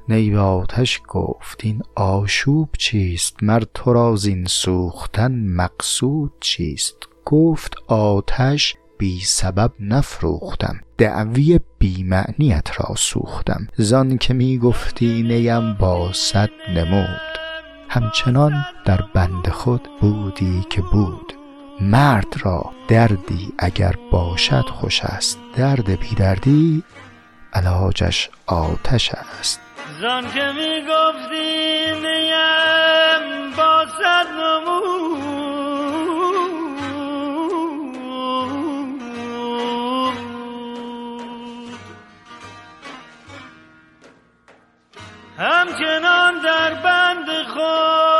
نی 0.08 0.30
به 0.30 0.38
آتش 0.38 1.00
گفت 1.08 1.60
این 1.62 1.82
آشوب 1.94 2.68
چیست؟ 2.78 3.42
مر 3.42 3.62
تو 3.74 3.92
را 3.92 4.16
زین 4.16 4.44
سوختن 4.44 5.46
مقصود 5.48 6.32
چیست؟ 6.40 6.96
گفت 7.24 7.74
آتش 7.86 8.76
بی 8.98 9.20
سبب 9.20 9.72
نفروختم 9.80 10.80
دعوی 10.98 11.60
بی 11.78 12.02
معنیت 12.02 12.80
را 12.80 12.94
سوختم. 12.96 13.66
زان 13.76 14.18
که 14.18 14.34
می 14.34 14.58
گفتی 14.58 15.22
نیم 15.22 15.74
با 15.74 16.12
صد 16.12 16.50
نمود. 16.74 17.38
همچنان 17.88 18.64
در 18.84 19.00
بند 19.14 19.48
خود 19.48 19.88
بودی 20.00 20.66
که 20.70 20.82
بود. 20.82 21.35
مرد 21.80 22.34
را 22.44 22.72
دردی 22.88 23.52
اگر 23.58 23.94
باشد 24.10 24.68
خوش 24.68 25.00
است. 25.04 25.38
درد 25.56 26.00
بی 26.00 26.14
دردی 26.14 26.84
علاجش 27.52 28.30
آتش 28.46 29.10
است. 29.12 29.60
زان 30.00 30.22
که 30.32 30.52
می 30.52 30.86
گفتی 30.88 31.92
نیم 32.02 33.50
با 33.56 33.86
صد 33.86 34.26
همچنان 45.38 46.40
در 46.42 46.74
بند 46.74 47.26
خود 47.54 48.15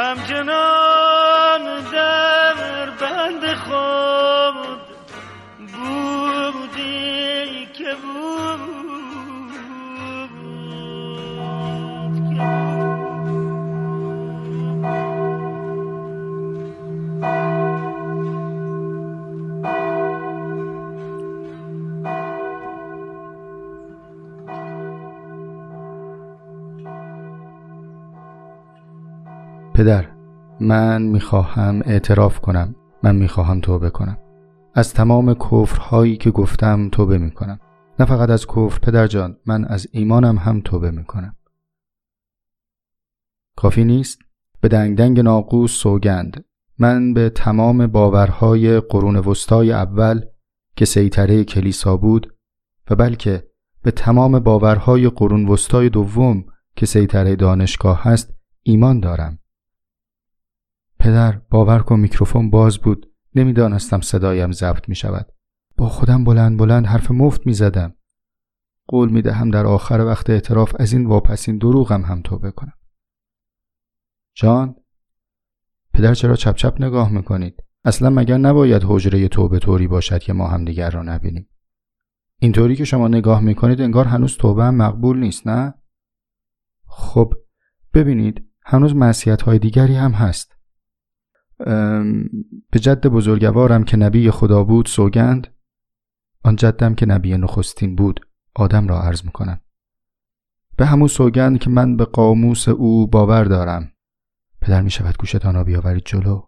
همچنان 0.00 0.89
پدر 29.80 30.06
من 30.60 31.02
می‌خواهم 31.02 31.82
اعتراف 31.84 32.40
کنم. 32.40 32.74
من 33.02 33.16
می‌خواهم 33.16 33.60
توبه 33.60 33.90
کنم. 33.90 34.18
از 34.74 34.94
تمام 34.94 35.34
کفرهایی 35.34 36.16
که 36.16 36.30
گفتم 36.30 36.88
توبه 36.88 37.18
می‌کنم. 37.18 37.60
نه 37.98 38.06
فقط 38.06 38.30
از 38.30 38.46
کفر 38.46 38.78
پدر 38.78 39.06
جان 39.06 39.36
من 39.46 39.64
از 39.64 39.86
ایمانم 39.92 40.36
هم 40.36 40.60
توبه 40.60 40.90
می‌کنم. 40.90 41.36
کافی 43.56 43.84
نیست؟ 43.84 44.18
به 44.60 44.68
دنگ 44.68 44.98
دنگ 44.98 45.20
ناقوس 45.20 45.72
سوگند. 45.72 46.44
من 46.78 47.14
به 47.14 47.30
تمام 47.30 47.86
باورهای 47.86 48.80
قرون 48.80 49.16
وسطای 49.16 49.72
اول 49.72 50.20
که 50.76 50.84
سیطره 50.84 51.44
کلیسا 51.44 51.96
بود 51.96 52.34
و 52.90 52.96
بلکه 52.96 53.44
به 53.82 53.90
تمام 53.90 54.38
باورهای 54.38 55.08
قرون 55.08 55.48
وسطای 55.48 55.88
دوم 55.88 56.44
که 56.76 56.86
سیطره 56.86 57.36
دانشگاه 57.36 58.02
هست 58.02 58.34
ایمان 58.62 59.00
دارم. 59.00 59.39
پدر 61.00 61.32
باور 61.50 61.78
کن 61.78 62.00
میکروفون 62.00 62.50
باز 62.50 62.78
بود. 62.78 63.12
نمی‌دانستم 63.34 64.00
صدایم 64.00 64.52
ضبط 64.52 64.88
می 64.88 64.94
شود 64.94 65.32
با 65.76 65.88
خودم 65.88 66.24
بلند 66.24 66.58
بلند 66.58 66.86
حرف 66.86 67.10
مفت 67.10 67.46
می 67.46 67.52
زدم 67.52 67.94
قول 68.88 69.10
می 69.10 69.22
دهم 69.22 69.50
در 69.50 69.66
آخر 69.66 70.00
وقت 70.00 70.30
اعتراف 70.30 70.74
از 70.78 70.92
این 70.92 71.06
واپسین 71.06 71.58
دروغم 71.58 72.02
هم 72.02 72.22
توبه 72.22 72.50
کنم. 72.50 72.72
جان 74.34 74.74
پدر 75.94 76.14
چرا 76.14 76.36
چپ 76.36 76.54
چپ 76.54 76.76
نگاه 76.80 77.12
می‌کنید؟ 77.12 77.62
اصلا 77.84 78.10
مگر 78.10 78.38
نباید 78.38 78.82
حجره 78.86 79.28
توبه 79.28 79.58
طوری 79.58 79.86
باشد 79.86 80.18
که 80.18 80.32
ما 80.32 80.48
هم 80.48 80.64
دیگر 80.64 80.90
را 80.90 81.02
نبینیم؟ 81.02 81.48
اینطوری 82.38 82.76
که 82.76 82.84
شما 82.84 83.08
نگاه 83.08 83.40
می‌کنید 83.40 83.80
انگار 83.80 84.04
هنوز 84.04 84.36
توبه 84.36 84.64
هم 84.64 84.74
مقبول 84.74 85.18
نیست 85.18 85.46
نه؟ 85.46 85.74
خب 86.86 87.34
ببینید 87.94 88.46
هنوز 88.64 88.94
معصیت 88.94 89.42
های 89.42 89.58
دیگری 89.58 89.94
هم 89.94 90.12
هست. 90.12 90.59
به 92.70 92.78
جد 92.80 93.06
بزرگوارم 93.06 93.84
که 93.84 93.96
نبی 93.96 94.30
خدا 94.30 94.64
بود 94.64 94.86
سوگند 94.86 95.54
آن 96.44 96.56
جدم 96.56 96.94
که 96.94 97.06
نبی 97.06 97.38
نخستین 97.38 97.96
بود 97.96 98.26
آدم 98.54 98.88
را 98.88 99.02
عرض 99.02 99.24
می‌کنم. 99.24 99.60
به 100.76 100.86
همون 100.86 101.08
سوگند 101.08 101.58
که 101.58 101.70
من 101.70 101.96
به 101.96 102.04
قاموس 102.04 102.68
او 102.68 103.06
باور 103.06 103.44
دارم. 103.44 103.92
پدر 104.60 104.82
می 104.82 104.90
شود 104.90 105.18
گوشتان 105.18 105.54
را 105.54 105.64
بیاورید 105.64 106.02
جلو. 106.04 106.42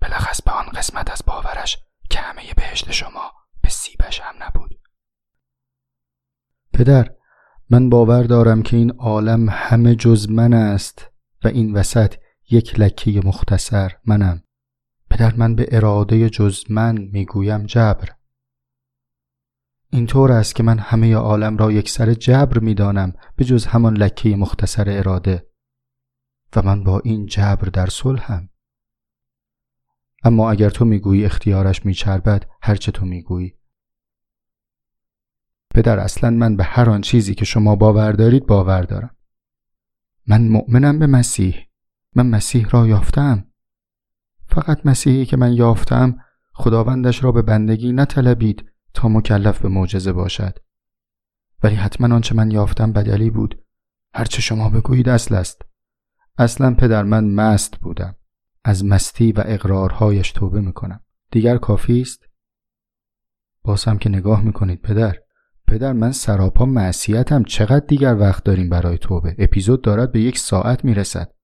بلخص 0.00 0.42
به 0.42 0.50
آن 0.50 0.66
قسمت 0.74 1.10
از 1.10 1.22
باورش 1.26 1.78
که 2.10 2.18
همه 2.18 2.42
بهشت 2.56 2.90
شما 2.90 3.32
به 3.62 3.68
سیبش 3.68 4.20
هم 4.20 4.34
نبود. 4.42 4.78
پدر 6.72 7.10
من 7.70 7.90
باور 7.90 8.22
دارم 8.22 8.62
که 8.62 8.76
این 8.76 8.90
عالم 8.90 9.48
همه 9.50 9.94
جز 9.94 10.30
من 10.30 10.52
است 10.52 11.10
و 11.44 11.48
این 11.48 11.74
وسط 11.74 12.14
یک 12.50 12.80
لکه 12.80 13.20
مختصر 13.24 13.92
منم. 14.04 14.42
پدر 15.10 15.34
من 15.34 15.54
به 15.54 15.68
اراده 15.70 16.30
جز 16.30 16.64
من 16.70 16.98
می‌گویم 16.98 17.66
جبر. 17.66 18.08
اینطور 19.90 20.32
است 20.32 20.54
که 20.54 20.62
من 20.62 20.78
همه 20.78 21.14
عالم 21.14 21.56
را 21.56 21.72
یک 21.72 21.90
سر 21.90 22.14
جبر 22.14 22.58
می‌دانم 22.58 23.12
به 23.36 23.44
جز 23.44 23.66
همان 23.66 23.96
لکه 23.96 24.36
مختصر 24.36 24.84
اراده. 24.88 25.46
و 26.56 26.62
من 26.62 26.84
با 26.84 27.00
این 27.04 27.26
جبر 27.26 27.68
در 27.68 27.86
صلحم 27.86 28.48
اما 30.24 30.50
اگر 30.50 30.70
تو 30.70 30.84
می‌گویی 30.84 31.24
اختیارش 31.24 31.86
میچربد 31.86 32.50
هرچه 32.62 32.92
تو 32.92 33.06
می‌گویی. 33.06 33.54
پدر 35.70 35.98
اصلا 35.98 36.30
من 36.30 36.56
به 36.56 36.64
هر 36.64 36.90
آن 36.90 37.00
چیزی 37.00 37.34
که 37.34 37.44
شما 37.44 37.76
باور 37.76 38.12
دارید 38.12 38.46
باور 38.46 38.82
دارم. 38.82 39.16
من 40.26 40.48
مؤمنم 40.48 40.98
به 40.98 41.06
مسیح. 41.06 41.65
من 42.16 42.26
مسیح 42.26 42.68
را 42.68 42.86
یافتم. 42.86 43.44
فقط 44.48 44.86
مسیحی 44.86 45.26
که 45.26 45.36
من 45.36 45.52
یافتم 45.52 46.18
خداوندش 46.52 47.24
را 47.24 47.32
به 47.32 47.42
بندگی 47.42 47.92
نطلبید 47.92 48.64
تا 48.94 49.08
مکلف 49.08 49.60
به 49.60 49.68
معجزه 49.68 50.12
باشد. 50.12 50.58
ولی 51.62 51.74
حتما 51.74 52.14
آنچه 52.14 52.34
من 52.34 52.50
یافتم 52.50 52.92
بدلی 52.92 53.30
بود. 53.30 53.62
هرچه 54.14 54.42
شما 54.42 54.70
بگویید 54.70 55.08
اصل 55.08 55.34
است. 55.34 55.62
اصلا 56.38 56.74
پدر 56.74 57.02
من 57.02 57.24
مست 57.24 57.76
بودم. 57.76 58.16
از 58.64 58.84
مستی 58.84 59.32
و 59.32 59.42
اقرارهایش 59.46 60.32
توبه 60.32 60.60
می‌کنم. 60.60 61.00
دیگر 61.30 61.56
کافی 61.56 62.00
است؟ 62.00 62.24
باز 63.62 63.84
هم 63.84 63.98
که 63.98 64.08
نگاه 64.08 64.42
می‌کنید 64.42 64.82
پدر. 64.82 65.16
پدر 65.66 65.92
من 65.92 66.12
سراپا 66.12 66.64
معصیتم. 66.64 67.42
چقدر 67.42 67.86
دیگر 67.86 68.14
وقت 68.14 68.44
داریم 68.44 68.68
برای 68.68 68.98
توبه؟ 68.98 69.36
اپیزود 69.38 69.82
دارد 69.82 70.12
به 70.12 70.20
یک 70.20 70.38
ساعت 70.38 70.84
می‌رسد. 70.84 71.35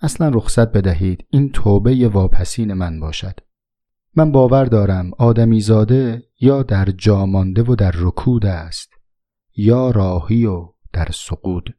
اصلا 0.00 0.28
رخصت 0.28 0.72
بدهید 0.72 1.26
این 1.30 1.52
توبه 1.52 2.08
واپسین 2.08 2.72
من 2.72 3.00
باشد. 3.00 3.40
من 4.14 4.32
باور 4.32 4.64
دارم 4.64 5.10
آدمی 5.18 5.60
زاده 5.60 6.22
یا 6.40 6.62
در 6.62 6.84
جامانده 6.84 7.62
و 7.62 7.74
در 7.74 7.92
رکود 7.94 8.46
است 8.46 8.90
یا 9.56 9.90
راهی 9.90 10.46
و 10.46 10.72
در 10.92 11.08
سقود. 11.14 11.76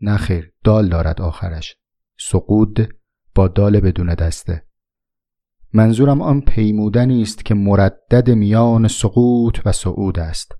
نخیر 0.00 0.52
دال 0.64 0.88
دارد 0.88 1.20
آخرش. 1.20 1.76
سقود 2.18 2.94
با 3.34 3.48
دال 3.48 3.80
بدون 3.80 4.14
دسته 4.14 4.66
منظورم 5.72 6.22
آن 6.22 6.40
پیمودنی 6.40 7.22
است 7.22 7.44
که 7.44 7.54
مردد 7.54 8.30
میان 8.30 8.88
سقوط 8.88 9.58
و 9.64 9.72
صعود 9.72 10.18
است. 10.18 10.52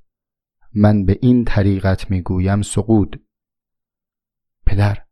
من 0.75 1.05
به 1.05 1.19
این 1.23 1.45
طریقت 1.45 2.11
می‌گویم 2.11 2.63
سقود. 2.63 3.23
پدر 4.67 5.05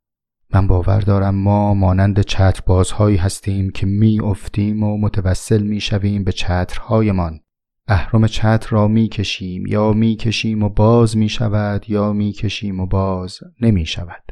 من 0.54 0.66
باور 0.66 1.00
دارم 1.00 1.34
ما 1.34 1.74
مانند 1.74 2.20
چتربازهایی 2.20 3.16
هستیم 3.16 3.70
که 3.70 3.86
می 3.86 4.20
افتیم 4.20 4.82
و 4.82 4.98
متوسل 4.98 5.62
می 5.62 5.80
شویم 5.80 6.24
به 6.24 6.32
چترهایمان. 6.32 7.40
اهرم 7.88 8.26
چتر 8.26 8.68
را 8.70 8.88
می 8.88 9.08
کشیم 9.08 9.66
یا 9.66 9.92
می 9.92 10.16
کشیم 10.16 10.62
و 10.62 10.68
باز 10.68 11.16
می 11.16 11.28
شود 11.28 11.90
یا 11.90 12.12
می 12.12 12.32
کشیم 12.32 12.80
و 12.80 12.86
باز 12.86 13.38
نمی 13.60 13.86
شود 13.86 14.22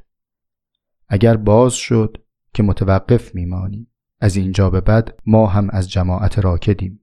اگر 1.09 1.37
باز 1.37 1.75
شد 1.75 2.17
که 2.55 2.63
متوقف 2.63 3.35
می 3.35 3.47
مانیم 3.47 3.91
از 4.21 4.37
اینجا 4.37 4.71
به 4.71 4.81
بعد 4.81 5.19
ما 5.27 5.47
هم 5.47 5.69
از 5.71 5.91
جماعت 5.91 6.39
راکدیم. 6.39 7.01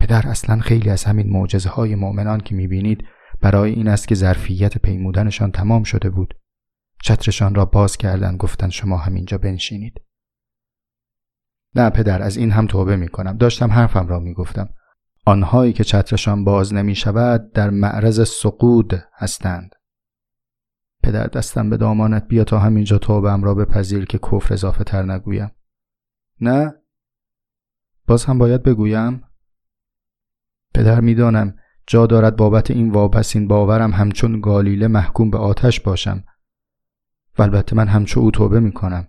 پدر 0.00 0.28
اصلا 0.28 0.58
خیلی 0.58 0.90
از 0.90 1.04
همین 1.04 1.30
معجزه 1.30 1.68
های 1.68 1.94
مؤمنان 1.94 2.40
که 2.40 2.54
می 2.54 2.68
بینید 2.68 3.04
برای 3.40 3.72
این 3.72 3.88
است 3.88 4.08
که 4.08 4.14
ظرفیت 4.14 4.78
پیمودنشان 4.78 5.50
تمام 5.50 5.82
شده 5.82 6.10
بود. 6.10 6.34
چترشان 7.02 7.54
را 7.54 7.64
باز 7.64 7.96
کردن 7.96 8.36
گفتن 8.36 8.68
شما 8.68 8.96
همینجا 8.96 9.38
بنشینید. 9.38 10.00
نه 11.74 11.90
پدر 11.90 12.22
از 12.22 12.36
این 12.36 12.50
هم 12.50 12.66
توبه 12.66 12.96
می 12.96 13.08
کنم 13.08 13.36
داشتم 13.36 13.70
حرفم 13.70 14.06
را 14.06 14.18
می 14.18 14.34
گفتم 14.34 14.68
آنهایی 15.26 15.72
که 15.72 15.84
چترشان 15.84 16.44
باز 16.44 16.74
نمی 16.74 16.94
شود 16.94 17.52
در 17.52 17.70
معرض 17.70 18.28
سقود 18.28 19.02
هستند. 19.14 19.74
پدر 21.02 21.26
دستم 21.26 21.70
به 21.70 21.76
دامانت 21.76 22.28
بیا 22.28 22.44
تا 22.44 22.58
همینجا 22.58 22.98
توبم 22.98 23.44
را 23.44 23.54
بپذیر 23.54 24.04
که 24.04 24.18
کفر 24.18 24.54
اضافه 24.54 24.84
تر 24.84 25.02
نگویم. 25.02 25.50
نه؟ 26.40 26.74
باز 28.06 28.24
هم 28.24 28.38
باید 28.38 28.62
بگویم؟ 28.62 29.22
پدر 30.74 31.00
می‌دانم 31.00 31.56
جا 31.86 32.06
دارد 32.06 32.36
بابت 32.36 32.70
این 32.70 32.90
واپسین 32.90 33.48
باورم 33.48 33.92
همچون 33.92 34.40
گالیله 34.40 34.88
محکوم 34.88 35.30
به 35.30 35.38
آتش 35.38 35.80
باشم. 35.80 36.24
و 37.38 37.42
البته 37.42 37.76
من 37.76 37.88
همچو 37.88 38.20
او 38.20 38.30
توبه 38.30 38.60
می 38.60 38.72
کنم. 38.72 39.08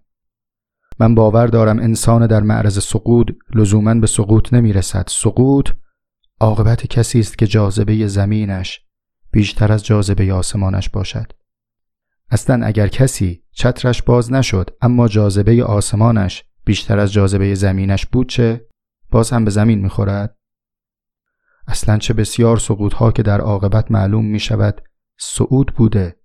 من 0.99 1.15
باور 1.15 1.47
دارم 1.47 1.80
انسان 1.80 2.28
در 2.28 2.41
معرض 2.41 2.84
سقود 2.84 3.38
لزوما 3.55 3.93
به 3.93 4.07
سقوط 4.07 4.53
نمی 4.53 4.73
رسد. 4.73 5.05
سقوط 5.07 5.69
عاقبت 6.39 6.88
کسی 6.88 7.19
است 7.19 7.38
که 7.38 7.47
جاذبه 7.47 8.07
زمینش 8.07 8.82
بیشتر 9.32 9.71
از 9.71 9.86
جاذبه 9.86 10.34
آسمانش 10.34 10.89
باشد. 10.89 11.32
اصلا 12.30 12.65
اگر 12.65 12.88
کسی 12.88 13.43
چترش 13.51 14.03
باز 14.03 14.32
نشد 14.32 14.69
اما 14.82 15.07
جاذبه 15.07 15.63
آسمانش 15.63 16.43
بیشتر 16.65 16.99
از 16.99 17.13
جاذبه 17.13 17.55
زمینش 17.55 18.05
بود 18.05 18.30
چه؟ 18.30 18.67
باز 19.11 19.32
هم 19.32 19.45
به 19.45 19.51
زمین 19.51 19.80
می‌خورد؟ 19.80 20.38
اصلا 21.67 21.97
چه 21.97 22.13
بسیار 22.13 22.57
سقوط 22.57 22.93
ها 22.93 23.11
که 23.11 23.23
در 23.23 23.41
عاقبت 23.41 23.91
معلوم 23.91 24.25
می 24.25 24.39
شود 24.39 24.82
سعود 25.19 25.73
بوده 25.75 26.16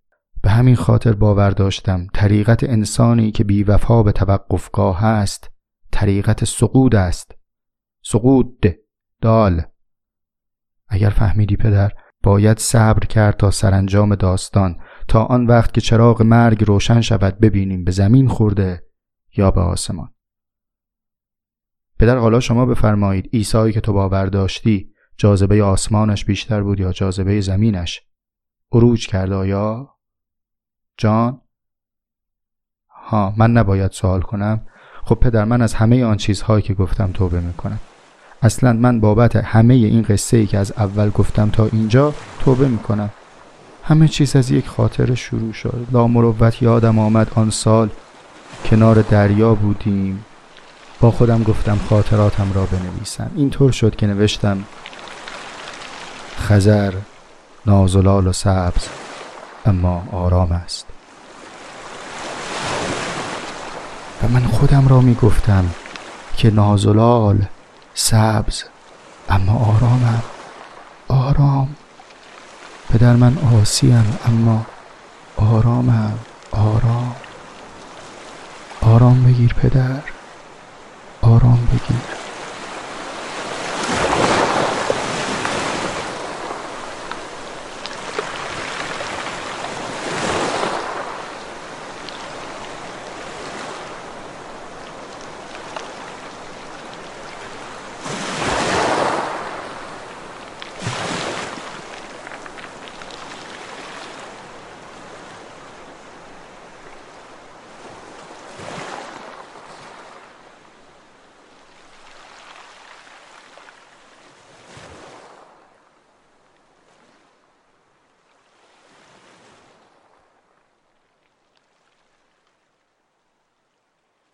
به 0.43 0.51
همین 0.51 0.77
خاطر 0.77 1.13
باور 1.13 1.51
داشتم 1.51 2.07
طریقت 2.15 2.65
انسانی 2.65 3.31
که 3.31 3.45
بیوفا 3.45 4.03
به 4.03 4.13
توقفگاه 4.13 5.05
است 5.05 5.51
طریقت 5.93 6.45
سقود 6.45 6.95
است. 6.95 7.35
سقود 8.03 8.65
دال. 9.21 9.63
اگر 10.89 11.11
فهمیدی 11.11 11.57
پدر 11.57 11.93
باید 12.23 12.59
صبر 12.59 13.07
کرد 13.07 13.37
تا 13.37 13.51
سرانجام 13.51 14.15
داستان 14.15 14.77
تا 15.09 15.25
آن 15.25 15.47
وقت 15.47 15.75
که 15.75 15.81
چراغ 15.81 16.23
مرگ 16.23 16.65
روشن 16.65 17.01
شود 17.01 17.39
ببینیم 17.39 17.85
به 17.85 17.91
زمین 17.91 18.29
خورده 18.29 18.83
یا 19.37 19.51
به 19.51 19.61
آسمان. 19.61 20.15
پدر 21.99 22.17
حالا 22.17 22.41
شما 22.41 22.67
بفرمایید 22.67 23.31
عیسایی 23.33 23.73
که 23.73 23.81
تو 23.81 23.93
باور 23.93 24.27
داشتی 24.27 24.93
جاذبه 25.17 25.63
آسمانش 25.63 26.25
بیشتر 26.25 26.63
بود 26.63 26.81
یا 26.81 26.93
جاذبه 26.93 27.41
زمینش؟ 27.41 28.01
عروج 28.73 29.07
کرد 29.07 29.33
آیا؟ 29.33 29.93
جان. 31.03 31.41
ها 32.89 33.35
من 33.37 33.51
نباید 33.51 33.93
سوال 33.93 34.21
کنم. 34.21 34.61
خب 35.05 35.15
پدر 35.15 35.45
من 35.45 35.63
از 35.63 35.75
همه 35.75 36.05
آن 36.05 36.17
چیزهایی 36.17 36.63
که 36.63 36.75
گفتم 36.75 37.11
توبه 37.13 37.41
می‌کنم. 37.41 37.79
اصلا 38.43 38.73
من 38.73 39.01
بابت 39.01 39.37
همه 39.37 39.75
این 39.75 40.03
قصه 40.03 40.37
ای 40.37 40.47
که 40.47 40.59
از 40.59 40.73
اول 40.77 41.11
گفتم 41.11 41.51
تا 41.51 41.67
اینجا 41.73 42.15
توبه 42.41 42.69
می‌کنم. 42.69 43.11
همه 43.85 44.09
چیز 44.09 44.37
از 44.37 44.51
یک 44.51 44.69
خاطر 44.69 45.15
شروع 45.15 45.53
شد. 45.53 45.87
مروت 45.93 46.63
یادم 46.63 46.99
آمد 46.99 47.33
آن 47.35 47.51
سال 47.51 47.91
کنار 48.65 49.03
دریا 49.03 49.55
بودیم. 49.55 50.25
با 51.01 51.11
خودم 51.11 51.43
گفتم 51.43 51.79
خاطراتم 51.89 52.53
را 52.55 52.67
بنویسم. 52.67 53.31
اینطور 53.37 53.73
شد 53.73 53.97
که 53.97 54.07
نوشتم 54.07 54.65
خزر 56.37 56.95
نازلال 57.67 58.27
و 58.27 58.33
سبز 58.33 58.89
اما 59.67 60.09
آرام 60.13 60.53
است. 60.53 60.92
و 64.23 64.29
من 64.29 64.45
خودم 64.47 64.89
را 64.89 65.01
می 65.01 65.15
گفتم 65.15 65.71
که 66.37 66.51
نازلال 66.51 67.45
سبز 67.95 68.65
اما 69.29 69.53
آرامم 69.53 70.23
آرام. 71.09 71.77
پدر 72.93 73.17
من 73.17 73.39
آسیم 73.61 74.19
اما 74.27 74.67
آرامم 75.37 76.19
آرام. 76.51 77.15
آرام 78.81 79.25
بگیر 79.25 79.55
پدر 79.55 80.01
آرام 81.23 81.69
بگیر. 81.73 82.22